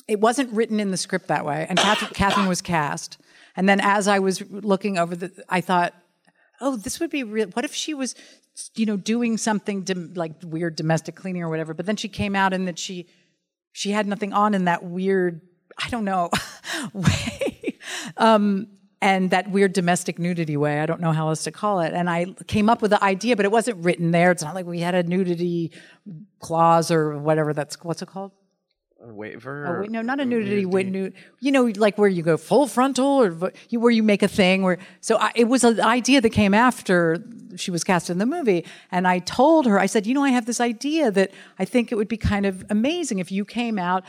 it 0.07 0.19
wasn't 0.19 0.51
written 0.51 0.79
in 0.79 0.91
the 0.91 0.97
script 0.97 1.27
that 1.27 1.45
way, 1.45 1.65
and 1.69 1.77
Kathryn, 1.77 2.13
Kathryn 2.13 2.47
was 2.47 2.61
cast. 2.61 3.19
And 3.59 3.67
then 3.67 3.81
as 3.81 4.07
I 4.07 4.19
was 4.19 4.41
looking 4.49 4.97
over 4.97 5.17
the, 5.17 5.33
I 5.49 5.59
thought, 5.59 5.93
oh, 6.61 6.77
this 6.77 7.01
would 7.01 7.09
be 7.09 7.23
real. 7.23 7.49
What 7.49 7.65
if 7.65 7.75
she 7.75 7.93
was, 7.93 8.15
you 8.75 8.85
know, 8.85 8.95
doing 8.95 9.35
something 9.35 9.85
like 10.15 10.31
weird 10.45 10.77
domestic 10.77 11.17
cleaning 11.17 11.43
or 11.43 11.49
whatever? 11.49 11.73
But 11.73 11.85
then 11.85 11.97
she 11.97 12.07
came 12.07 12.37
out 12.37 12.53
and 12.53 12.69
that 12.69 12.79
she, 12.79 13.09
she 13.73 13.91
had 13.91 14.07
nothing 14.07 14.31
on 14.31 14.53
in 14.53 14.63
that 14.63 14.85
weird, 14.85 15.41
I 15.77 15.89
don't 15.89 16.05
know, 16.05 16.29
way. 16.93 17.77
Um, 18.15 18.67
and 19.01 19.29
that 19.31 19.51
weird 19.51 19.73
domestic 19.73 20.19
nudity 20.19 20.55
way. 20.55 20.79
I 20.79 20.85
don't 20.85 21.01
know 21.01 21.11
how 21.11 21.27
else 21.27 21.43
to 21.43 21.51
call 21.51 21.81
it. 21.81 21.91
And 21.91 22.09
I 22.09 22.27
came 22.47 22.69
up 22.69 22.81
with 22.81 22.91
the 22.91 23.03
idea, 23.03 23.35
but 23.35 23.43
it 23.43 23.51
wasn't 23.51 23.83
written 23.83 24.11
there. 24.11 24.31
It's 24.31 24.41
not 24.41 24.55
like 24.55 24.67
we 24.67 24.79
had 24.79 24.95
a 24.95 25.03
nudity 25.03 25.73
clause 26.39 26.91
or 26.91 27.17
whatever 27.17 27.53
that's, 27.53 27.75
what's 27.83 28.01
it 28.01 28.07
called? 28.07 28.31
A 29.01 29.13
waiver. 29.13 29.83
Or- 29.83 29.87
no, 29.87 30.01
not 30.01 30.19
a 30.19 30.25
nudity. 30.25 30.61
You 31.39 31.51
know, 31.51 31.71
like 31.75 31.97
where 31.97 32.09
you 32.09 32.21
go 32.21 32.35
full 32.35 32.67
frontal, 32.67 33.23
or 33.23 33.53
you, 33.69 33.79
where 33.79 33.91
you 33.91 34.03
make 34.03 34.23
a 34.23 34.27
thing. 34.27 34.61
Where 34.63 34.77
so 34.99 35.17
I, 35.17 35.31
it 35.35 35.45
was 35.45 35.63
an 35.63 35.79
idea 35.79 36.19
that 36.19 36.31
came 36.31 36.53
after 36.53 37.23
she 37.55 37.71
was 37.71 37.83
cast 37.85 38.09
in 38.09 38.17
the 38.17 38.25
movie, 38.25 38.65
and 38.91 39.07
I 39.07 39.19
told 39.19 39.65
her, 39.67 39.79
I 39.79 39.85
said, 39.85 40.05
you 40.05 40.13
know, 40.13 40.23
I 40.23 40.31
have 40.31 40.45
this 40.45 40.59
idea 40.59 41.11
that 41.11 41.31
I 41.57 41.65
think 41.65 41.91
it 41.91 41.95
would 41.95 42.09
be 42.09 42.17
kind 42.17 42.45
of 42.45 42.65
amazing 42.69 43.19
if 43.19 43.31
you 43.31 43.45
came 43.45 43.79
out. 43.79 44.03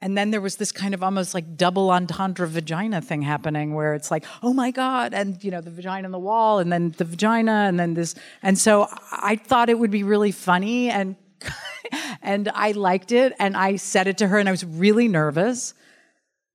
And 0.00 0.18
then 0.18 0.32
there 0.32 0.40
was 0.42 0.56
this 0.56 0.70
kind 0.70 0.92
of 0.92 1.02
almost 1.02 1.32
like 1.32 1.56
double 1.56 1.90
entendre 1.90 2.46
vagina 2.46 3.00
thing 3.00 3.22
happening 3.22 3.72
where 3.72 3.94
it's 3.94 4.10
like, 4.10 4.26
oh 4.42 4.52
my 4.52 4.70
God, 4.70 5.14
and 5.14 5.42
you 5.42 5.50
know, 5.50 5.62
the 5.62 5.70
vagina 5.70 6.06
on 6.06 6.12
the 6.12 6.18
wall, 6.18 6.58
and 6.58 6.70
then 6.70 6.94
the 6.98 7.04
vagina, 7.04 7.64
and 7.66 7.80
then 7.80 7.94
this. 7.94 8.14
And 8.42 8.58
so 8.58 8.86
I 9.10 9.36
thought 9.36 9.70
it 9.70 9.78
would 9.78 9.90
be 9.90 10.02
really 10.02 10.30
funny 10.30 10.90
and 10.90 11.16
and 12.22 12.50
I 12.54 12.72
liked 12.72 13.12
it 13.12 13.34
and 13.38 13.56
I 13.56 13.76
said 13.76 14.06
it 14.06 14.18
to 14.18 14.28
her 14.28 14.38
and 14.38 14.48
I 14.48 14.52
was 14.52 14.64
really 14.64 15.08
nervous. 15.08 15.74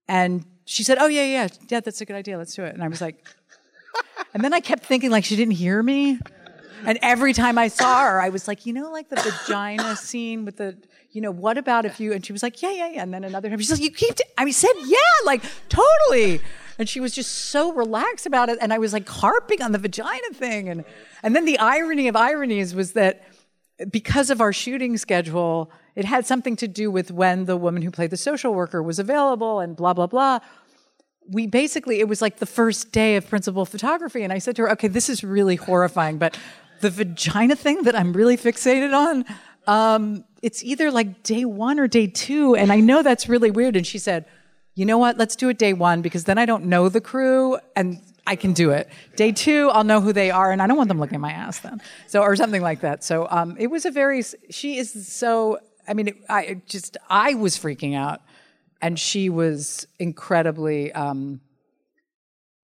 And 0.08 0.44
she 0.64 0.82
said, 0.82 0.98
Oh 0.98 1.06
yeah, 1.06 1.24
yeah, 1.24 1.48
yeah, 1.68 1.80
that's 1.80 2.00
a 2.00 2.04
good 2.04 2.16
idea. 2.16 2.38
Let's 2.38 2.54
do 2.54 2.64
it. 2.64 2.74
And 2.74 2.82
I 2.82 2.88
was 2.88 3.00
like, 3.00 3.24
and 4.34 4.44
then 4.44 4.52
I 4.52 4.60
kept 4.60 4.84
thinking 4.84 5.10
like 5.10 5.24
she 5.24 5.36
didn't 5.36 5.54
hear 5.54 5.82
me. 5.82 6.18
And 6.84 6.98
every 7.02 7.32
time 7.32 7.58
I 7.58 7.68
saw 7.68 8.02
her, 8.02 8.20
I 8.20 8.30
was 8.30 8.48
like, 8.48 8.66
you 8.66 8.72
know, 8.72 8.90
like 8.90 9.08
the 9.08 9.16
vagina 9.16 9.96
scene 9.96 10.44
with 10.44 10.56
the, 10.56 10.76
you 11.10 11.20
know, 11.20 11.30
what 11.30 11.58
about 11.58 11.84
if 11.84 12.00
you? 12.00 12.12
And 12.12 12.24
she 12.24 12.32
was 12.32 12.42
like, 12.42 12.62
yeah, 12.62 12.70
yeah, 12.70 12.90
yeah. 12.90 13.02
And 13.02 13.12
then 13.12 13.24
another 13.24 13.48
time, 13.48 13.58
she's 13.58 13.70
like, 13.70 13.80
you 13.80 13.90
keep. 13.90 14.14
T-. 14.14 14.24
I 14.38 14.44
mean, 14.44 14.54
said 14.54 14.72
yeah, 14.84 14.96
like 15.24 15.42
totally. 15.68 16.40
And 16.78 16.88
she 16.88 17.00
was 17.00 17.12
just 17.14 17.30
so 17.32 17.72
relaxed 17.72 18.26
about 18.26 18.48
it. 18.48 18.58
And 18.60 18.72
I 18.72 18.78
was 18.78 18.92
like 18.92 19.08
harping 19.08 19.60
on 19.60 19.72
the 19.72 19.78
vagina 19.78 20.30
thing. 20.32 20.68
And 20.68 20.84
and 21.22 21.36
then 21.36 21.44
the 21.44 21.58
irony 21.58 22.08
of 22.08 22.16
ironies 22.16 22.74
was 22.74 22.92
that 22.92 23.22
because 23.90 24.30
of 24.30 24.40
our 24.40 24.52
shooting 24.52 24.96
schedule, 24.96 25.70
it 25.94 26.04
had 26.04 26.26
something 26.26 26.56
to 26.56 26.68
do 26.68 26.90
with 26.90 27.10
when 27.10 27.46
the 27.46 27.56
woman 27.56 27.82
who 27.82 27.90
played 27.90 28.10
the 28.10 28.16
social 28.16 28.52
worker 28.54 28.82
was 28.82 28.98
available 28.98 29.60
and 29.60 29.76
blah 29.76 29.94
blah 29.94 30.06
blah. 30.06 30.40
We 31.28 31.46
basically 31.46 32.00
it 32.00 32.08
was 32.08 32.20
like 32.20 32.38
the 32.38 32.46
first 32.46 32.92
day 32.92 33.16
of 33.16 33.28
principal 33.28 33.64
photography 33.64 34.22
and 34.24 34.32
i 34.32 34.38
said 34.38 34.56
to 34.56 34.62
her 34.62 34.70
okay 34.72 34.88
this 34.88 35.08
is 35.08 35.22
really 35.22 35.54
horrifying 35.54 36.18
but 36.18 36.36
the 36.80 36.90
vagina 36.90 37.54
thing 37.54 37.82
that 37.82 37.96
i'm 37.96 38.12
really 38.12 38.36
fixated 38.36 38.92
on 38.92 39.24
um, 39.66 40.24
it's 40.42 40.64
either 40.64 40.90
like 40.90 41.22
day 41.22 41.44
one 41.44 41.78
or 41.78 41.86
day 41.86 42.08
two 42.08 42.56
and 42.56 42.72
i 42.72 42.80
know 42.80 43.02
that's 43.02 43.28
really 43.28 43.50
weird. 43.50 43.76
And 43.76 43.86
she 43.86 43.98
said 43.98 44.24
you 44.76 44.86
know 44.86 44.98
what? 44.98 45.18
Let's 45.18 45.36
do 45.36 45.48
it 45.48 45.58
day 45.58 45.72
one 45.72 46.00
because 46.00 46.24
then 46.24 46.38
i 46.38 46.46
don't 46.46 46.64
know 46.64 46.88
the 46.88 47.00
crew 47.00 47.58
and 47.76 48.00
i 48.30 48.36
can 48.36 48.52
do 48.52 48.70
it 48.70 48.88
day 49.16 49.32
two 49.32 49.68
i'll 49.70 49.84
know 49.84 50.00
who 50.00 50.12
they 50.12 50.30
are 50.30 50.50
and 50.50 50.62
i 50.62 50.66
don't 50.66 50.76
want 50.76 50.88
them 50.88 50.98
looking 50.98 51.16
at 51.16 51.20
my 51.20 51.32
ass 51.32 51.58
then 51.60 51.80
so 52.06 52.22
or 52.22 52.34
something 52.36 52.62
like 52.62 52.80
that 52.80 53.04
so 53.04 53.26
um, 53.30 53.56
it 53.58 53.66
was 53.66 53.84
a 53.84 53.90
very 53.90 54.22
she 54.48 54.78
is 54.78 55.06
so 55.06 55.58
i 55.86 55.92
mean 55.92 56.08
it, 56.08 56.16
i 56.28 56.42
it 56.42 56.66
just 56.66 56.96
i 57.08 57.34
was 57.34 57.58
freaking 57.58 57.94
out 57.94 58.20
and 58.82 58.98
she 58.98 59.28
was 59.28 59.86
incredibly 59.98 60.92
um, 60.92 61.40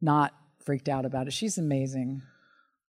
not 0.00 0.32
freaked 0.64 0.88
out 0.88 1.04
about 1.04 1.26
it. 1.26 1.32
She's 1.32 1.58
amazing. 1.58 2.22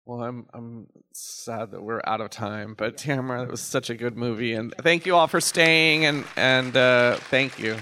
Well, 0.06 0.24
I'm 0.24 0.46
I'm 0.54 0.88
sad 1.13 1.72
that 1.72 1.84
we're 1.84 2.02
out 2.06 2.22
of 2.22 2.30
time, 2.30 2.76
but 2.78 2.98
Tamara, 2.98 3.44
it 3.44 3.52
was 3.52 3.62
such 3.62 3.90
a 3.90 3.96
good 3.96 4.16
movie, 4.16 4.54
and 4.54 4.74
thank 4.82 5.06
you 5.06 5.16
all 5.16 5.28
for 5.28 5.42
staying, 5.42 6.06
and 6.06 6.24
and 6.38 6.76
uh, 6.78 7.18
thank 7.30 7.60
you. 7.60 7.78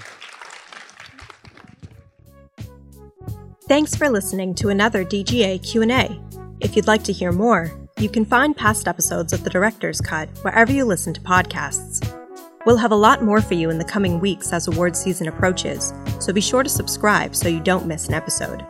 Thanks 3.68 3.96
for 3.96 4.08
listening 4.08 4.54
to 4.56 4.68
another 4.68 5.04
DGA 5.04 5.60
Q&A. 5.60 6.20
If 6.60 6.76
you'd 6.76 6.86
like 6.86 7.02
to 7.02 7.12
hear 7.12 7.32
more, 7.32 7.72
you 7.98 8.08
can 8.08 8.24
find 8.24 8.56
past 8.56 8.86
episodes 8.86 9.32
of 9.32 9.42
The 9.42 9.50
Director's 9.50 10.00
Cut 10.00 10.28
wherever 10.42 10.70
you 10.70 10.84
listen 10.84 11.12
to 11.14 11.20
podcasts. 11.20 12.00
We'll 12.64 12.76
have 12.76 12.92
a 12.92 12.96
lot 12.96 13.24
more 13.24 13.40
for 13.40 13.54
you 13.54 13.68
in 13.70 13.78
the 13.78 13.84
coming 13.84 14.20
weeks 14.20 14.52
as 14.52 14.68
award 14.68 14.94
season 14.94 15.26
approaches, 15.26 15.92
so 16.20 16.32
be 16.32 16.40
sure 16.40 16.62
to 16.62 16.68
subscribe 16.68 17.34
so 17.34 17.48
you 17.48 17.58
don't 17.58 17.86
miss 17.86 18.06
an 18.06 18.14
episode. 18.14 18.64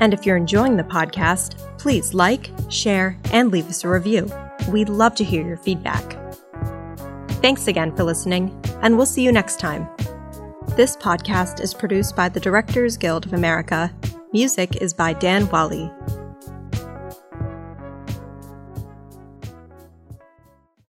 And 0.00 0.12
if 0.12 0.26
you're 0.26 0.36
enjoying 0.36 0.76
the 0.76 0.82
podcast, 0.82 1.56
please 1.78 2.12
like, 2.12 2.50
share, 2.68 3.16
and 3.32 3.52
leave 3.52 3.68
us 3.68 3.84
a 3.84 3.88
review. 3.88 4.28
We'd 4.70 4.88
love 4.88 5.14
to 5.16 5.24
hear 5.24 5.46
your 5.46 5.56
feedback. 5.56 6.18
Thanks 7.40 7.68
again 7.68 7.94
for 7.94 8.02
listening, 8.02 8.60
and 8.82 8.96
we'll 8.96 9.06
see 9.06 9.22
you 9.22 9.30
next 9.30 9.60
time. 9.60 9.88
This 10.80 10.96
podcast 10.96 11.60
is 11.60 11.74
produced 11.74 12.16
by 12.16 12.30
the 12.30 12.40
Directors 12.40 12.96
Guild 12.96 13.26
of 13.26 13.34
America. 13.34 13.92
Music 14.32 14.76
is 14.76 14.94
by 14.94 15.12
Dan 15.12 15.46
Wally. 15.50 15.92